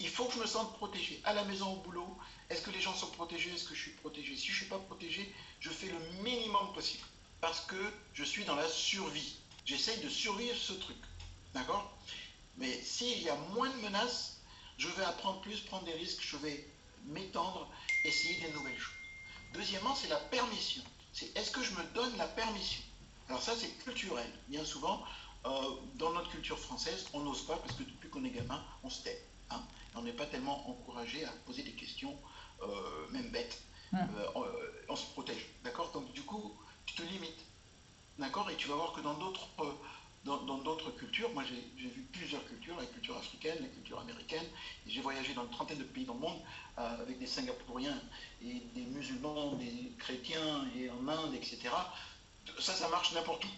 Il 0.00 0.08
faut 0.08 0.24
que 0.26 0.34
je 0.34 0.40
me 0.40 0.46
sente 0.46 0.72
protégé. 0.74 1.20
À 1.24 1.34
la 1.34 1.44
maison, 1.44 1.72
au 1.72 1.76
boulot, 1.76 2.18
est-ce 2.50 2.62
que 2.62 2.70
les 2.70 2.80
gens 2.80 2.94
sont 2.94 3.10
protégés? 3.12 3.52
Est-ce 3.52 3.64
que 3.64 3.74
je 3.74 3.82
suis 3.82 3.92
protégé? 3.92 4.36
Si 4.36 4.46
je 4.46 4.52
ne 4.52 4.56
suis 4.56 4.66
pas 4.66 4.78
protégé, 4.78 5.32
je 5.60 5.70
fais 5.70 5.86
le 5.86 5.98
minimum 6.22 6.72
possible. 6.72 7.04
Parce 7.40 7.60
que 7.60 7.92
je 8.12 8.24
suis 8.24 8.44
dans 8.44 8.54
la 8.54 8.68
survie. 8.68 9.36
J'essaye 9.64 10.00
de 10.00 10.08
survivre 10.08 10.56
ce 10.56 10.72
truc. 10.72 10.96
D'accord? 11.54 11.96
Mais 12.56 12.80
s'il 12.82 13.22
y 13.22 13.28
a 13.28 13.36
moins 13.54 13.68
de 13.68 13.76
menaces, 13.82 14.40
je 14.78 14.88
vais 14.88 15.04
apprendre 15.04 15.40
plus, 15.40 15.60
prendre 15.60 15.84
des 15.84 15.92
risques, 15.92 16.22
je 16.22 16.36
vais 16.36 16.68
m'étendre, 17.06 17.68
essayer 18.04 18.40
des 18.40 18.52
nouvelles 18.52 18.78
choses. 18.78 18.94
Deuxièmement, 19.52 19.94
c'est 19.94 20.08
la 20.08 20.16
permission. 20.16 20.82
C'est 21.12 21.36
est-ce 21.36 21.50
que 21.50 21.62
je 21.62 21.72
me 21.72 21.84
donne 21.94 22.16
la 22.16 22.26
permission? 22.26 22.82
Alors 23.28 23.42
ça, 23.42 23.52
c'est 23.56 23.70
culturel. 23.84 24.28
Bien 24.48 24.64
souvent, 24.64 25.04
euh, 25.46 25.50
dans 25.94 26.12
notre 26.12 26.30
culture 26.30 26.58
française, 26.58 27.06
on 27.12 27.20
n'ose 27.20 27.46
pas 27.46 27.56
parce 27.56 27.74
que 27.74 27.84
depuis 27.84 28.08
qu'on 28.08 28.24
est 28.24 28.30
gamin, 28.30 28.62
on 28.82 28.90
se 28.90 29.02
tait. 29.02 29.24
Hein. 29.50 29.60
on 29.94 30.02
n'est 30.02 30.12
pas 30.12 30.24
tellement 30.26 30.68
encouragé 30.70 31.22
à 31.24 31.30
poser 31.46 31.62
des 31.62 31.72
questions, 31.72 32.18
euh, 32.62 33.08
même 33.10 33.28
bêtes. 33.30 33.62
Euh, 33.94 34.42
on, 34.88 34.96
se 34.96 35.04
protège. 35.12 35.46
D'accord? 35.62 35.92
Donc 35.92 36.12
du 36.12 36.22
coup, 36.22 36.52
tu 36.86 36.94
te 36.94 37.02
limites. 37.02 37.44
D'accord? 38.18 38.48
Et 38.50 38.56
tu 38.56 38.68
vas 38.68 38.76
voir 38.76 38.92
que 38.92 39.00
dans 39.00 39.14
d'autres 39.14 39.48
dans 40.24 40.58
d'autres 40.58 40.90
cultures, 40.92 41.30
moi 41.34 41.44
j'ai 41.46 41.88
vu 41.88 42.00
plusieurs 42.12 42.44
cultures, 42.46 42.76
la 42.78 42.86
culture 42.86 43.16
africaine, 43.16 43.58
la 43.60 43.68
culture 43.68 44.00
américaine, 44.00 44.44
j'ai 44.86 45.02
voyagé 45.02 45.34
dans 45.34 45.44
une 45.44 45.50
trentaine 45.50 45.78
de 45.78 45.84
pays 45.84 46.06
dans 46.06 46.14
le 46.14 46.20
monde 46.20 46.40
euh, 46.78 47.02
avec 47.02 47.18
des 47.18 47.26
Singapouriens 47.26 48.00
et 48.42 48.62
des 48.74 48.86
musulmans, 48.86 49.52
des 49.52 49.92
chrétiens 49.98 50.66
et 50.76 50.88
en 50.88 51.06
Inde, 51.08 51.34
etc. 51.34 51.68
Ça, 52.58 52.72
ça 52.72 52.88
marche 52.88 53.12
n'importe 53.12 53.44
où, 53.44 53.48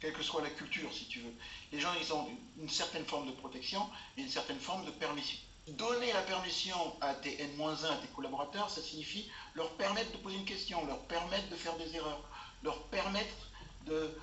quelle 0.00 0.14
que 0.14 0.22
soit 0.22 0.40
la 0.40 0.50
culture, 0.50 0.90
si 0.92 1.06
tu 1.06 1.20
veux. 1.20 1.34
Les 1.70 1.80
gens, 1.80 1.92
ils 2.00 2.10
ont 2.14 2.26
une 2.58 2.68
certaine 2.70 3.04
forme 3.04 3.26
de 3.26 3.32
protection 3.32 3.86
et 4.16 4.22
une 4.22 4.30
certaine 4.30 4.58
forme 4.58 4.86
de 4.86 4.92
permission. 4.92 5.38
Donner 5.68 6.12
la 6.12 6.22
permission 6.22 6.76
à 7.02 7.12
tes 7.14 7.42
N-1, 7.42 7.84
à 7.84 7.96
tes 7.96 8.08
collaborateurs, 8.14 8.70
ça 8.70 8.80
signifie 8.80 9.28
leur 9.54 9.70
permettre 9.72 10.12
de 10.12 10.16
poser 10.18 10.36
une 10.36 10.44
question, 10.44 10.86
leur 10.86 11.00
permettre 11.06 11.48
de 11.50 11.56
faire 11.56 11.76
des 11.76 11.94
erreurs, 11.94 12.22
leur 12.62 12.82
permettre 12.84 13.50
de, 13.86 14.16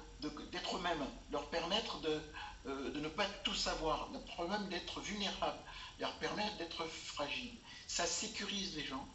d'être 0.52 0.78
eux-mêmes, 0.78 1.06
leur 1.32 1.50
permettre 1.50 2.00
de, 2.02 2.22
euh, 2.68 2.92
de, 2.92 3.00
ne 3.00 3.10
pas 3.10 3.26
tout 3.44 3.54
savoir, 3.54 4.10
leur 4.12 4.22
permettre 4.24 4.70
d'être 4.70 5.00
vulnérables, 5.02 5.60
leur 6.00 6.14
permettre 6.16 6.56
d'être 6.58 6.86
fragiles. 6.86 7.58
Ça 7.88 8.06
sécurise 8.06 8.76
les 8.76 8.86
gens 8.86 9.08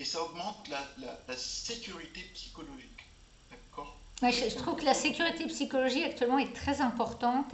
et 0.00 0.04
ça 0.04 0.22
augmente 0.22 0.68
la, 0.68 0.80
la, 1.26 1.36
sécurité 1.36 2.20
psychologique. 2.34 3.06
D'accord? 3.50 3.96
Je, 4.22 4.56
trouve 4.56 4.76
que 4.76 4.84
la 4.84 4.94
sécurité 4.94 5.46
psychologique 5.46 6.04
actuellement 6.04 6.38
est 6.38 6.54
très 6.54 6.80
importante 6.80 7.52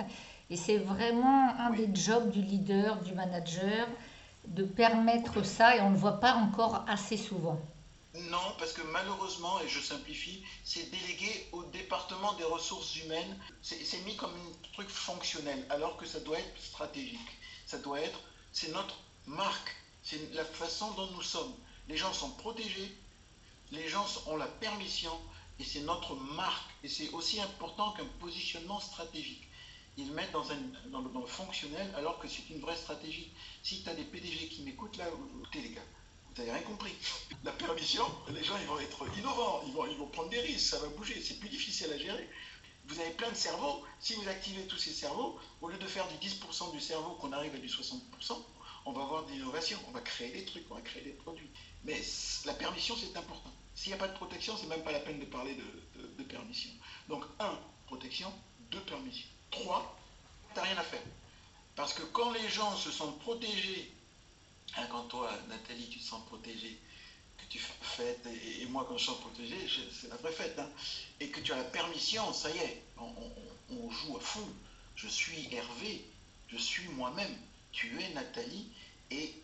et 0.50 0.56
c'est 0.56 0.78
vraiment 0.78 1.54
un 1.58 1.70
des 1.70 1.88
jobs 1.94 2.30
du 2.30 2.42
leader, 2.42 3.00
du 3.02 3.14
manager, 3.14 3.88
de 4.46 4.64
permettre 4.64 5.44
ça 5.44 5.76
et 5.76 5.80
on 5.80 5.90
ne 5.90 5.94
le 5.94 6.00
voit 6.00 6.20
pas 6.20 6.34
encore 6.34 6.84
assez 6.88 7.16
souvent. 7.16 7.60
Non, 8.14 8.54
parce 8.58 8.74
que 8.74 8.82
malheureusement, 8.82 9.58
et 9.62 9.68
je 9.68 9.80
simplifie, 9.80 10.44
c'est 10.64 10.90
délégué 10.90 11.48
au 11.52 11.62
département 11.64 12.34
des 12.34 12.44
ressources 12.44 12.94
humaines. 12.96 13.38
C'est 13.62 14.04
mis 14.04 14.16
comme 14.16 14.34
un 14.34 14.68
truc 14.74 14.88
fonctionnel, 14.90 15.66
alors 15.70 15.96
que 15.96 16.04
ça 16.04 16.20
doit 16.20 16.38
être 16.38 16.60
stratégique. 16.60 17.38
Ça 17.66 17.78
doit 17.78 18.00
être, 18.00 18.20
c'est 18.52 18.70
notre 18.72 18.96
marque, 19.26 19.74
c'est 20.02 20.34
la 20.34 20.44
façon 20.44 20.90
dont 20.92 21.10
nous 21.12 21.22
sommes. 21.22 21.54
Les 21.88 21.96
gens 21.96 22.12
sont 22.12 22.30
protégés, 22.32 22.94
les 23.70 23.88
gens 23.88 24.06
ont 24.26 24.36
la 24.36 24.46
permission, 24.46 25.18
et 25.58 25.64
c'est 25.64 25.80
notre 25.80 26.14
marque. 26.14 26.70
Et 26.84 26.88
c'est 26.88 27.08
aussi 27.10 27.40
important 27.40 27.92
qu'un 27.92 28.06
positionnement 28.20 28.80
stratégique. 28.80 29.48
Ils 29.96 30.08
le 30.08 30.14
mettent 30.14 30.32
dans, 30.32 30.50
un, 30.50 30.58
dans, 30.90 31.00
le, 31.00 31.26
fonctionnel, 31.26 31.90
alors 31.96 32.18
que 32.18 32.28
c'est 32.28 32.48
une 32.50 32.60
vraie 32.60 32.76
stratégie. 32.76 33.30
Si 33.62 33.82
tu 33.82 33.88
as 33.88 33.94
des 33.94 34.04
PDG 34.04 34.48
qui 34.48 34.62
m'écoutent 34.62 34.96
là, 34.98 35.06
écoutez 35.08 35.62
les 35.62 35.70
gars, 35.70 35.82
vous 36.34 36.40
n'avez 36.40 36.52
rien 36.52 36.62
compris. 36.62 36.94
La 37.44 37.52
permission, 37.52 38.04
les 38.28 38.42
gens 38.42 38.56
ils 38.58 38.66
vont 38.66 38.78
être 38.78 39.18
innovants, 39.18 39.62
ils 39.66 39.72
vont, 39.72 39.86
ils 39.86 39.96
vont 39.96 40.06
prendre 40.06 40.30
des 40.30 40.40
risques, 40.40 40.70
ça 40.70 40.78
va 40.78 40.88
bouger, 40.88 41.20
c'est 41.20 41.38
plus 41.38 41.48
difficile 41.48 41.92
à 41.92 41.98
gérer. 41.98 42.28
Vous 42.86 42.98
avez 43.00 43.10
plein 43.10 43.30
de 43.30 43.36
cerveaux, 43.36 43.84
si 44.00 44.14
vous 44.14 44.28
activez 44.28 44.66
tous 44.66 44.78
ces 44.78 44.92
cerveaux, 44.92 45.38
au 45.60 45.68
lieu 45.68 45.78
de 45.78 45.86
faire 45.86 46.06
du 46.08 46.14
10% 46.26 46.72
du 46.72 46.80
cerveau 46.80 47.10
qu'on 47.16 47.32
arrive 47.32 47.54
à 47.54 47.58
du 47.58 47.68
60%, 47.68 48.00
on 48.84 48.92
va 48.92 49.02
avoir 49.02 49.24
de 49.26 49.32
l'innovation, 49.32 49.78
on 49.88 49.92
va 49.92 50.00
créer 50.00 50.32
des 50.32 50.44
trucs, 50.44 50.64
on 50.70 50.74
va 50.74 50.80
créer 50.80 51.02
des 51.02 51.12
produits. 51.12 51.48
Mais 51.84 52.00
la 52.46 52.54
permission, 52.54 52.96
c'est 52.96 53.16
important. 53.16 53.50
S'il 53.74 53.88
n'y 53.88 53.94
a 53.94 53.98
pas 53.98 54.08
de 54.08 54.14
protection, 54.14 54.56
c'est 54.56 54.66
même 54.66 54.82
pas 54.82 54.92
la 54.92 55.00
peine 55.00 55.20
de 55.20 55.24
parler 55.24 55.54
de, 55.54 56.06
de 56.18 56.22
permission. 56.24 56.70
Donc, 57.08 57.24
un, 57.38 57.58
protection, 57.86 58.32
deux, 58.70 58.80
permission. 58.80 59.26
Trois, 59.50 59.96
tu 60.52 60.56
n'as 60.56 60.62
rien 60.64 60.76
à 60.78 60.82
faire. 60.82 61.02
Parce 61.76 61.94
que 61.94 62.02
quand 62.02 62.32
les 62.32 62.48
gens 62.48 62.74
se 62.76 62.90
sentent 62.90 63.18
protégés 63.20 63.92
Hein, 64.76 64.86
quand 64.90 65.02
toi, 65.04 65.30
Nathalie, 65.48 65.88
tu 65.88 65.98
te 65.98 66.04
sens 66.04 66.24
protégée, 66.26 66.78
que 67.36 67.44
tu 67.48 67.58
fêtes, 67.58 68.26
et, 68.60 68.66
moi, 68.66 68.86
quand 68.88 68.96
je 68.96 69.06
sens 69.06 69.18
protégé, 69.20 69.56
c'est 69.92 70.08
la 70.08 70.16
vraie 70.16 70.32
fête, 70.32 70.58
hein, 70.58 70.68
et 71.20 71.28
que 71.28 71.40
tu 71.40 71.52
as 71.52 71.56
la 71.56 71.64
permission, 71.64 72.32
ça 72.32 72.50
y 72.50 72.58
est, 72.58 72.82
on, 72.98 73.90
joue 73.90 74.16
à 74.16 74.20
fond. 74.20 74.48
Je 74.96 75.08
suis 75.08 75.52
Hervé, 75.54 76.04
je 76.48 76.56
suis 76.56 76.88
moi-même, 76.90 77.34
tu 77.72 78.00
es 78.00 78.12
Nathalie, 78.14 78.68
et, 79.10 79.34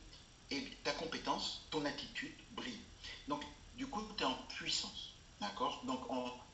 ta 0.83 0.93
compétence, 0.93 1.67
ton 1.71 1.85
attitude 1.85 2.35
brille. 2.53 2.81
Donc, 3.27 3.43
du 3.77 3.87
coup, 3.87 4.03
tu 4.17 4.23
es 4.23 4.27
en 4.27 4.35
puissance. 4.49 5.11
D'accord? 5.41 5.83
Donc, 5.85 6.01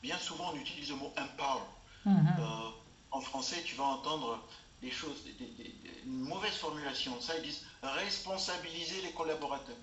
bien 0.01 0.17
souvent, 0.19 0.51
on 0.53 0.57
utilise 0.57 0.89
le 0.89 0.95
mot 0.95 1.13
empower. 1.17 1.63
Mm-hmm. 2.05 2.39
Euh, 2.39 2.69
en 3.11 3.21
français, 3.21 3.63
tu 3.63 3.75
vas 3.75 3.85
entendre 3.85 4.45
des 4.85 4.91
choses, 4.91 5.17
une 6.05 6.21
mauvaise 6.21 6.53
formulation. 6.53 7.19
Ça, 7.19 7.35
ils 7.37 7.43
disent 7.43 7.61
responsabiliser 7.81 9.01
les 9.01 9.11
collaborateurs. 9.13 9.81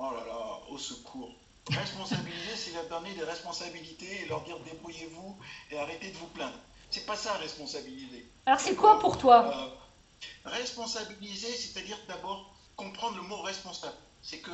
Oh 0.00 0.10
là 0.10 0.24
là, 0.26 0.60
au 0.68 0.76
secours. 0.78 1.32
Responsabiliser, 1.70 2.56
c'est 2.56 2.72
leur 2.72 2.88
donner 2.88 3.14
des 3.14 3.22
responsabilités 3.22 4.22
et 4.22 4.26
leur 4.26 4.42
dire 4.42 4.58
débrouillez-vous 4.60 5.38
et 5.70 5.78
arrêtez 5.78 6.10
de 6.10 6.16
vous 6.16 6.26
plaindre. 6.28 6.58
C'est 6.90 7.06
pas 7.06 7.16
ça, 7.16 7.34
responsabiliser. 7.34 8.26
Alors, 8.46 8.58
c'est 8.58 8.74
quoi 8.74 8.98
pour 8.98 9.16
toi? 9.18 9.38
Euh, 9.54 9.68
Responsabiliser, 10.44 11.52
c'est-à-dire 11.52 11.98
d'abord 12.08 12.52
comprendre 12.76 13.16
le 13.16 13.22
mot 13.22 13.40
responsable. 13.42 13.96
C'est 14.22 14.40
que 14.40 14.50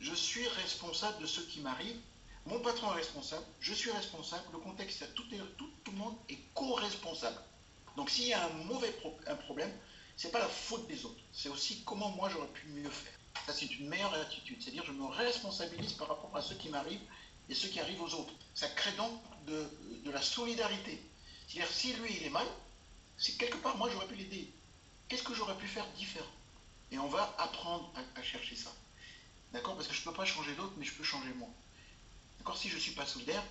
je 0.00 0.14
suis 0.14 0.46
responsable 0.48 1.22
de 1.22 1.26
ce 1.26 1.40
qui 1.40 1.60
m'arrive. 1.60 1.96
Mon 2.46 2.58
patron 2.60 2.90
est 2.92 2.96
responsable, 2.96 3.44
je 3.60 3.74
suis 3.74 3.90
responsable, 3.90 4.44
le 4.52 4.58
contexte, 4.58 5.04
tout, 5.14 5.24
tout, 5.58 5.70
tout 5.84 5.92
le 5.92 5.98
monde 5.98 6.16
est 6.30 6.38
co-responsable. 6.54 7.36
Donc 7.96 8.10
s'il 8.10 8.28
y 8.28 8.32
a 8.32 8.44
un 8.44 8.64
mauvais 8.64 8.94
un 9.26 9.36
problème, 9.36 9.72
ce 10.16 10.26
n'est 10.26 10.32
pas 10.32 10.38
la 10.38 10.48
faute 10.48 10.86
des 10.86 11.04
autres, 11.04 11.22
c'est 11.32 11.48
aussi 11.48 11.82
comment 11.84 12.10
moi 12.10 12.28
j'aurais 12.28 12.48
pu 12.48 12.66
mieux 12.68 12.90
faire. 12.90 13.20
Ça, 13.46 13.52
c'est 13.52 13.70
une 13.76 13.88
meilleure 13.88 14.12
attitude. 14.14 14.60
C'est-à-dire, 14.60 14.84
je 14.84 14.92
me 14.92 15.06
responsabilise 15.06 15.94
par 15.94 16.08
rapport 16.08 16.36
à 16.36 16.42
ce 16.42 16.54
qui 16.54 16.68
m'arrive 16.68 17.00
et 17.48 17.54
ce 17.54 17.66
qui 17.66 17.80
arrive 17.80 18.00
aux 18.02 18.14
autres. 18.14 18.32
Ça 18.54 18.68
crée 18.68 18.92
donc 18.92 19.12
de, 19.46 19.66
la 20.10 20.20
solidarité. 20.22 21.00
C'est-à-dire, 21.48 21.72
si 21.72 21.92
lui, 21.94 22.16
il 22.16 22.26
est 22.26 22.30
mal, 22.30 22.46
c'est 23.16 23.36
quelque 23.38 23.56
part, 23.58 23.76
moi, 23.76 23.88
j'aurais 23.90 24.06
pu 24.06 24.14
l'aider. 24.14 24.50
Qu'est-ce 25.08 25.22
que 25.22 25.34
j'aurais 25.34 25.56
pu 25.56 25.66
faire 25.66 25.86
différent? 25.96 26.26
Et 26.92 26.98
on 26.98 27.08
va 27.08 27.34
apprendre 27.38 27.92
à, 27.96 28.20
à 28.20 28.22
chercher 28.22 28.56
ça. 28.56 28.72
D'accord? 29.52 29.74
Parce 29.76 29.88
que 29.88 29.94
je 29.94 30.00
ne 30.00 30.04
peux 30.04 30.12
pas 30.12 30.24
changer 30.24 30.54
l'autre, 30.56 30.74
mais 30.76 30.84
je 30.84 30.92
peux 30.92 31.04
changer 31.04 31.32
moi. 31.34 31.48
D'accord? 32.38 32.56
Si 32.56 32.68
je 32.68 32.76
ne 32.76 32.80
suis 32.80 32.92
pas 32.92 33.06
solidaire, 33.06 33.42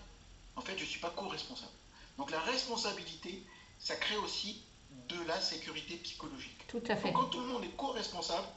en 0.56 0.62
fait, 0.62 0.78
je 0.78 0.84
ne 0.84 0.90
suis 0.90 1.00
pas 1.00 1.10
co-responsable. 1.10 1.72
Donc 2.18 2.32
la 2.32 2.40
responsabilité, 2.42 3.44
ça 3.80 3.96
crée 3.96 4.18
aussi 4.18 4.62
de 5.08 5.16
la 5.28 5.40
sécurité 5.42 5.96
psychologique. 5.96 6.68
Tout 6.68 6.84
à 6.88 6.96
fait. 6.96 7.12
Donc, 7.12 7.14
quand 7.14 7.30
tout 7.30 7.40
le 7.40 7.48
monde 7.48 7.64
est 7.64 7.76
co-responsable, 7.76 8.48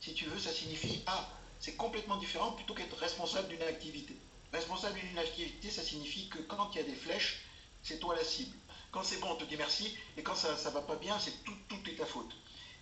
si 0.00 0.14
tu 0.14 0.24
veux, 0.24 0.38
ça 0.38 0.50
signifie, 0.50 1.02
ah, 1.06 1.28
c'est 1.60 1.76
complètement 1.76 2.16
différent 2.16 2.52
plutôt 2.52 2.74
qu'être 2.74 2.96
responsable 2.96 3.48
d'une 3.48 3.62
activité. 3.62 4.16
Responsable 4.52 4.98
d'une 4.98 5.18
activité, 5.18 5.70
ça 5.70 5.82
signifie 5.82 6.28
que 6.28 6.38
quand 6.38 6.70
il 6.72 6.78
y 6.78 6.80
a 6.80 6.84
des 6.84 6.94
flèches, 6.94 7.42
c'est 7.82 8.00
toi 8.00 8.16
la 8.16 8.24
cible. 8.24 8.56
Quand 8.90 9.04
c'est 9.04 9.20
bon, 9.20 9.28
on 9.30 9.36
te 9.36 9.44
dit 9.44 9.56
merci, 9.56 9.94
et 10.16 10.22
quand 10.22 10.34
ça 10.34 10.52
ne 10.52 10.74
va 10.74 10.82
pas 10.82 10.96
bien, 10.96 11.18
c'est 11.20 11.44
tout, 11.44 11.54
tout 11.68 11.78
est 11.88 11.96
ta 11.96 12.06
faute. 12.06 12.34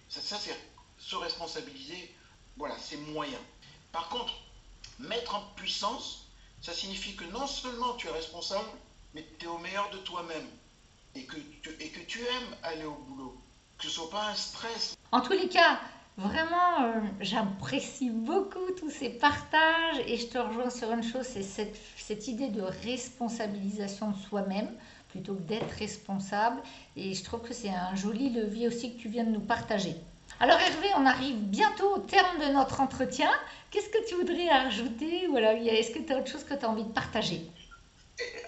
Ça, 0.08 0.22
ça 0.22 0.38
c'est 0.38 0.56
se 0.96 1.16
responsabiliser, 1.16 2.14
voilà, 2.56 2.76
c'est 2.78 2.96
moyen. 2.96 3.38
Par 3.92 4.08
contre, 4.08 4.32
mettre 4.98 5.34
en 5.34 5.42
puissance, 5.56 6.26
ça 6.60 6.72
signifie 6.72 7.14
que 7.14 7.24
non 7.24 7.46
seulement 7.46 7.94
tu 7.94 8.08
es 8.08 8.10
responsable, 8.10 8.68
mais 9.14 9.26
tu 9.38 9.44
es 9.44 9.48
au 9.48 9.58
meilleur 9.58 9.90
de 9.90 9.98
toi-même. 9.98 10.46
Et 11.18 11.24
que, 11.24 12.00
tu, 12.06 12.20
aimes 12.20 12.54
aller 12.62 12.84
au 12.84 12.94
boulot. 13.08 13.36
Que 13.76 13.84
ce 13.84 13.90
soit 13.90 14.10
pas 14.10 14.28
un 14.30 14.34
stress. 14.34 14.96
En 15.10 15.20
tous 15.20 15.32
les 15.32 15.48
cas, 15.48 15.80
vraiment, 16.16 16.82
euh, 16.82 17.00
j'apprécie 17.20 18.10
beaucoup 18.10 18.70
tous 18.78 18.90
ces 18.90 19.10
partages 19.10 19.98
et 20.06 20.16
je 20.16 20.26
te 20.26 20.38
rejoins 20.38 20.70
sur 20.70 20.92
une 20.92 21.02
chose, 21.02 21.24
c'est 21.24 21.42
cette, 21.42 21.76
cette 21.96 22.28
idée 22.28 22.48
de 22.48 22.62
responsabilisation 22.62 24.12
de 24.12 24.16
soi-même 24.16 24.70
plutôt 25.08 25.34
que 25.34 25.42
d'être 25.42 25.72
responsable. 25.72 26.60
Et 26.96 27.14
je 27.14 27.24
trouve 27.24 27.40
que 27.40 27.52
c'est 27.52 27.70
un 27.70 27.96
joli 27.96 28.30
levier 28.30 28.68
aussi 28.68 28.94
que 28.94 29.00
tu 29.00 29.08
viens 29.08 29.24
de 29.24 29.30
nous 29.30 29.40
partager. 29.40 29.96
Alors 30.38 30.60
Hervé, 30.60 30.88
on 30.96 31.04
arrive 31.04 31.36
bientôt 31.36 31.96
au 31.96 31.98
terme 31.98 32.38
de 32.38 32.52
notre 32.52 32.80
entretien. 32.80 33.30
Qu'est-ce 33.72 33.88
que 33.88 34.08
tu 34.08 34.14
voudrais 34.14 34.48
ajouter 34.48 35.26
ou 35.26 35.36
alors 35.36 35.50
est-ce 35.52 35.90
que 35.90 35.98
tu 35.98 36.12
as 36.12 36.18
autre 36.18 36.30
chose 36.30 36.44
que 36.44 36.54
tu 36.54 36.64
as 36.64 36.70
envie 36.70 36.84
de 36.84 36.92
partager? 36.92 37.42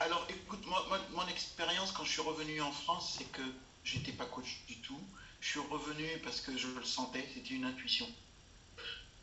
Alors 0.01 0.27
écoute, 0.29 0.67
moi, 0.67 0.85
mon 1.13 1.27
expérience 1.29 1.93
quand 1.93 2.05
je 2.05 2.11
suis 2.11 2.23
revenu 2.23 2.61
en 2.61 2.73
France, 2.73 3.17
c'est 3.19 3.31
que 3.31 3.43
j'étais 3.85 4.13
pas 4.13 4.27
coach 4.27 4.63
du 4.67 4.81
tout. 4.81 5.01
Je 5.41 5.49
suis 5.49 5.61
revenu 5.61 6.07
parce 6.25 6.41
que 6.41 6.57
je 6.57 6.67
le 6.69 6.83
sentais, 6.83 7.29
c'était 7.33 7.55
une 7.55 7.65
intuition. 7.65 8.09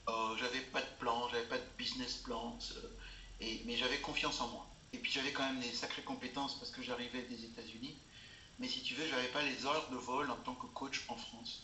Euh, 0.08 0.38
j'avais 0.38 0.62
pas 0.62 0.82
de 0.82 0.88
plan, 1.00 1.28
j'avais 1.30 1.48
pas 1.48 1.58
de 1.58 1.68
business 1.78 2.16
plan, 2.16 2.58
euh, 2.78 3.46
mais 3.66 3.76
j'avais 3.76 4.00
confiance 4.00 4.40
en 4.40 4.48
moi. 4.48 4.68
Et 4.94 5.00
puis 5.00 5.12
j'avais 5.12 5.34
quand 5.34 5.44
même 5.44 5.60
des 5.60 5.74
sacrées 5.74 6.04
compétences 6.04 6.58
parce 6.58 6.72
que 6.72 6.82
j'arrivais 6.82 7.24
des 7.24 7.44
États-Unis. 7.44 7.98
Mais 8.60 8.70
si 8.70 8.82
tu 8.82 8.94
veux, 8.94 9.06
j'avais 9.08 9.28
pas 9.28 9.44
les 9.44 9.66
heures 9.66 9.90
de 9.90 9.98
vol 9.98 10.32
en 10.32 10.38
tant 10.38 10.56
que 10.56 10.68
coach 10.68 11.04
en 11.10 11.18
France. 11.18 11.64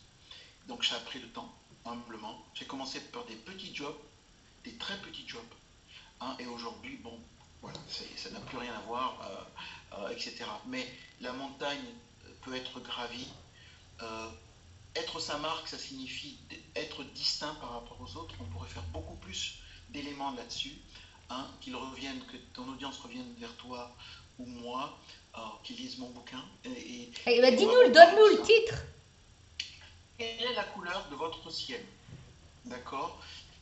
Donc 0.67 0.83
ça 0.83 0.97
a 0.97 0.99
pris 0.99 1.19
le 1.19 1.29
temps, 1.29 1.55
humblement. 1.85 2.45
J'ai 2.53 2.65
commencé 2.65 2.99
par 2.99 3.23
des 3.25 3.35
petits 3.35 3.73
jobs, 3.73 3.97
des 4.65 4.75
très 4.75 4.99
petits 5.01 5.27
jobs. 5.27 5.41
Hein, 6.19 6.35
et 6.39 6.45
aujourd'hui, 6.45 6.97
bon, 6.97 7.17
voilà, 7.63 7.79
ça 8.17 8.29
n'a 8.29 8.39
plus 8.41 8.57
rien 8.57 8.73
à 8.73 8.81
voir, 8.81 9.17
euh, 9.23 9.97
euh, 9.99 10.09
etc. 10.09 10.43
Mais 10.67 10.85
la 11.21 11.31
montagne 11.31 11.85
peut 12.41 12.53
être 12.53 12.79
gravie. 12.81 13.29
Euh, 14.01 14.27
être 14.95 15.19
sa 15.19 15.37
marque, 15.37 15.67
ça 15.67 15.77
signifie 15.77 16.37
être 16.75 17.03
distinct 17.15 17.55
par 17.55 17.71
rapport 17.71 17.97
aux 18.01 18.17
autres. 18.17 18.35
On 18.39 18.43
pourrait 18.45 18.69
faire 18.69 18.83
beaucoup 18.91 19.15
plus 19.15 19.59
d'éléments 19.89 20.31
là-dessus. 20.31 20.77
Hein, 21.29 21.47
qu'ils 21.61 21.75
reviennent, 21.75 22.21
que 22.25 22.37
ton 22.53 22.67
audience 22.67 22.99
revienne 22.99 23.33
vers 23.39 23.55
toi 23.55 23.95
ou 24.37 24.45
moi, 24.45 24.99
euh, 25.37 25.41
qu'ils 25.63 25.77
lisent 25.77 25.97
mon 25.97 26.09
bouquin. 26.09 26.43
Et, 26.65 26.69
et, 26.69 27.13
Eh 27.25 27.41
ben, 27.41 27.55
dis-nous, 27.55 27.91
donne-nous 27.91 28.37
le 28.37 28.41
titre. 28.43 28.75
Quelle 30.17 30.51
est 30.51 30.53
la 30.53 30.65
couleur 30.65 31.07
de 31.09 31.15
votre 31.15 31.49
ciel? 31.49 31.83
D'accord? 32.65 33.19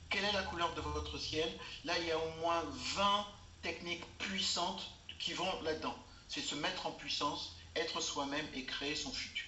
Quelle 0.10 0.26
est 0.26 0.34
la 0.34 0.44
couleur 0.44 0.74
de 0.74 0.82
votre 0.82 1.18
ciel? 1.18 1.48
Là, 1.86 1.94
il 2.00 2.08
y 2.08 2.12
a 2.12 2.18
au 2.18 2.32
moins 2.42 2.62
20 2.96 3.26
techniques 3.62 4.04
puissantes 4.18 4.84
qui 5.20 5.34
vont 5.34 5.62
là-dedans. 5.64 5.96
C'est 6.28 6.42
se 6.42 6.56
mettre 6.56 6.88
en 6.88 6.92
puissance, 6.92 7.56
être 7.76 8.02
soi-même 8.02 8.46
et 8.56 8.64
créer 8.66 8.96
son 8.96 9.12
futur. 9.12 9.48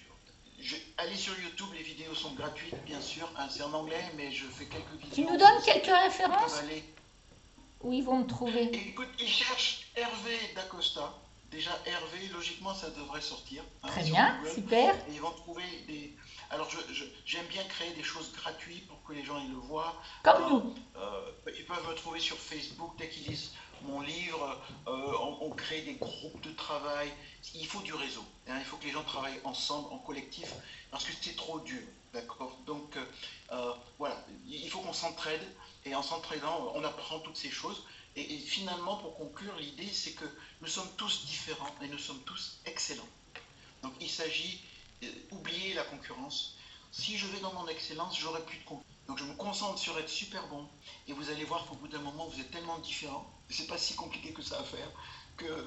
Je, 0.60 0.76
allez 0.98 1.16
sur 1.16 1.38
YouTube, 1.40 1.68
les 1.74 1.82
vidéos 1.82 2.14
sont 2.14 2.32
gratuites, 2.34 2.82
bien 2.84 3.00
sûr. 3.00 3.28
Hein, 3.36 3.48
c'est 3.50 3.62
en 3.62 3.72
anglais, 3.72 4.04
mais 4.16 4.30
je 4.32 4.46
fais 4.46 4.66
quelques 4.66 4.90
vidéos. 4.92 5.14
Tu 5.14 5.22
nous 5.22 5.36
donnes 5.36 5.62
quelques 5.64 5.86
références 5.86 6.58
aller 6.60 6.84
où 7.80 7.92
ils 7.92 8.02
vont 8.04 8.18
me 8.20 8.26
trouver 8.26 8.62
Et 8.74 8.88
écoute, 8.88 9.08
ils 9.18 9.28
cherchent 9.28 9.88
Hervé 9.96 10.38
d'Acosta. 10.54 11.12
Déjà, 11.50 11.70
Hervé, 11.86 12.28
logiquement, 12.32 12.74
ça 12.74 12.90
devrait 12.90 13.20
sortir. 13.20 13.62
hein, 13.82 13.88
Très 13.88 14.02
bien, 14.04 14.38
Google. 14.38 14.54
super. 14.54 14.94
Et 15.08 15.12
ils 15.12 15.20
vont 15.20 15.30
trouver 15.32 15.62
des. 15.86 16.16
Alors, 16.50 16.68
j'aime 17.26 17.46
bien 17.46 17.62
créer 17.64 17.92
des 17.92 18.02
choses 18.02 18.32
gratuites 18.32 18.86
pour 18.88 19.02
que 19.04 19.12
les 19.12 19.22
gens 19.24 19.38
ils 19.40 19.50
le 19.50 19.58
voient. 19.58 20.00
Comme 20.22 20.42
Euh, 20.42 20.48
nous. 20.48 20.74
euh, 20.96 21.30
ils 21.56 21.64
peuvent 21.66 21.86
me 21.88 21.94
trouver 21.94 22.20
sur 22.20 22.36
Facebook 22.38 22.92
dès 22.98 23.08
qu'ils 23.08 23.28
lisent 23.28 23.52
mon 23.84 24.00
livre. 24.00 24.60
euh, 24.86 25.12
on, 25.40 25.50
crée 25.50 25.82
des 25.82 25.94
groupes 25.94 26.40
de 26.42 26.50
travail. 26.52 27.12
Il 27.54 27.66
faut 27.66 27.80
du 27.82 27.94
réseau. 27.94 28.24
hein, 28.48 28.56
il 28.58 28.64
faut 28.64 28.76
que 28.76 28.84
les 28.84 28.92
gens 28.92 29.04
travaillent 29.04 29.40
ensemble, 29.44 29.92
en 29.92 29.98
collectif, 29.98 30.52
parce 30.90 31.04
que 31.04 31.12
c'est 31.20 31.36
trop 31.36 31.60
dur. 31.60 31.82
Donc, 32.66 32.96
euh, 32.96 33.04
euh, 33.52 33.72
voilà, 33.98 34.16
il 34.46 34.68
faut 34.70 34.80
qu'on 34.80 34.92
s'entraide. 34.92 35.42
Et 35.84 35.94
en 35.94 36.02
s'entraidant, 36.02 36.72
on 36.74 36.84
apprend 36.84 37.18
toutes 37.20 37.36
ces 37.36 37.50
choses. 37.50 37.84
Et, 38.16 38.34
et 38.34 38.38
finalement, 38.38 38.96
pour 38.96 39.16
conclure, 39.16 39.54
l'idée, 39.56 39.88
c'est 39.92 40.12
que 40.12 40.24
nous 40.60 40.68
sommes 40.68 40.88
tous 40.96 41.26
différents 41.26 41.74
et 41.82 41.88
nous 41.88 41.98
sommes 41.98 42.20
tous 42.24 42.58
excellents. 42.66 43.08
Donc, 43.82 43.92
il 44.00 44.08
s'agit 44.10 44.60
d'oublier 45.30 45.74
la 45.74 45.84
concurrence. 45.84 46.56
Si 46.92 47.18
je 47.18 47.26
vais 47.26 47.40
dans 47.40 47.52
mon 47.52 47.66
excellence, 47.68 48.18
j'aurai 48.18 48.42
plus 48.42 48.58
de 48.58 48.64
concurrence. 48.64 48.84
Donc, 49.08 49.18
je 49.18 49.24
me 49.24 49.34
concentre 49.34 49.78
sur 49.78 49.98
être 49.98 50.08
super 50.08 50.46
bon. 50.48 50.66
Et 51.08 51.12
vous 51.12 51.28
allez 51.30 51.44
voir 51.44 51.66
qu'au 51.66 51.74
bout 51.76 51.88
d'un 51.88 51.98
moment, 52.00 52.26
vous 52.28 52.40
êtes 52.40 52.50
tellement 52.50 52.78
différents. 52.78 53.33
C'est 53.48 53.66
pas 53.66 53.78
si 53.78 53.94
compliqué 53.94 54.32
que 54.32 54.42
ça 54.42 54.58
à 54.58 54.64
faire 54.64 54.88
que 55.36 55.44
euh, 55.46 55.62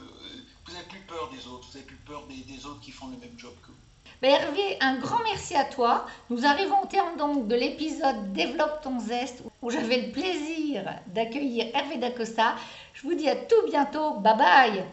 vous 0.66 0.74
n'avez 0.74 0.86
plus 0.86 1.00
peur 1.02 1.30
des 1.32 1.48
autres. 1.48 1.68
Vous 1.68 1.74
n'avez 1.74 1.86
plus 1.86 1.98
peur 1.98 2.26
des, 2.28 2.66
autres 2.66 2.80
qui 2.80 2.92
font 2.92 3.08
le 3.08 3.18
même 3.18 3.38
job 3.38 3.54
que 3.62 3.68
vous. 3.68 3.74
Hervé, 4.22 4.78
un 4.82 4.98
grand 4.98 5.22
merci 5.24 5.56
à 5.56 5.66
toi. 5.66 6.06
Nous 6.30 6.46
arrivons 6.46 6.82
au 6.82 6.88
terme 6.88 7.18
donc 7.18 7.48
de 7.48 7.56
l'épisode 7.56 8.34
Développe 8.34 8.82
ton 8.82 9.00
zeste 9.00 9.44
où 9.62 9.70
j'avais 9.70 10.08
le 10.08 10.12
plaisir 10.12 10.86
d'accueillir 11.08 11.68
Hervé 11.76 11.98
Dacosta. 11.98 12.56
Je 12.94 13.04
vous 13.04 13.14
dis 13.14 13.30
à 13.30 13.36
tout 13.36 13.68
bientôt. 13.68 14.16
Bye 14.20 14.38
bye 14.38 14.86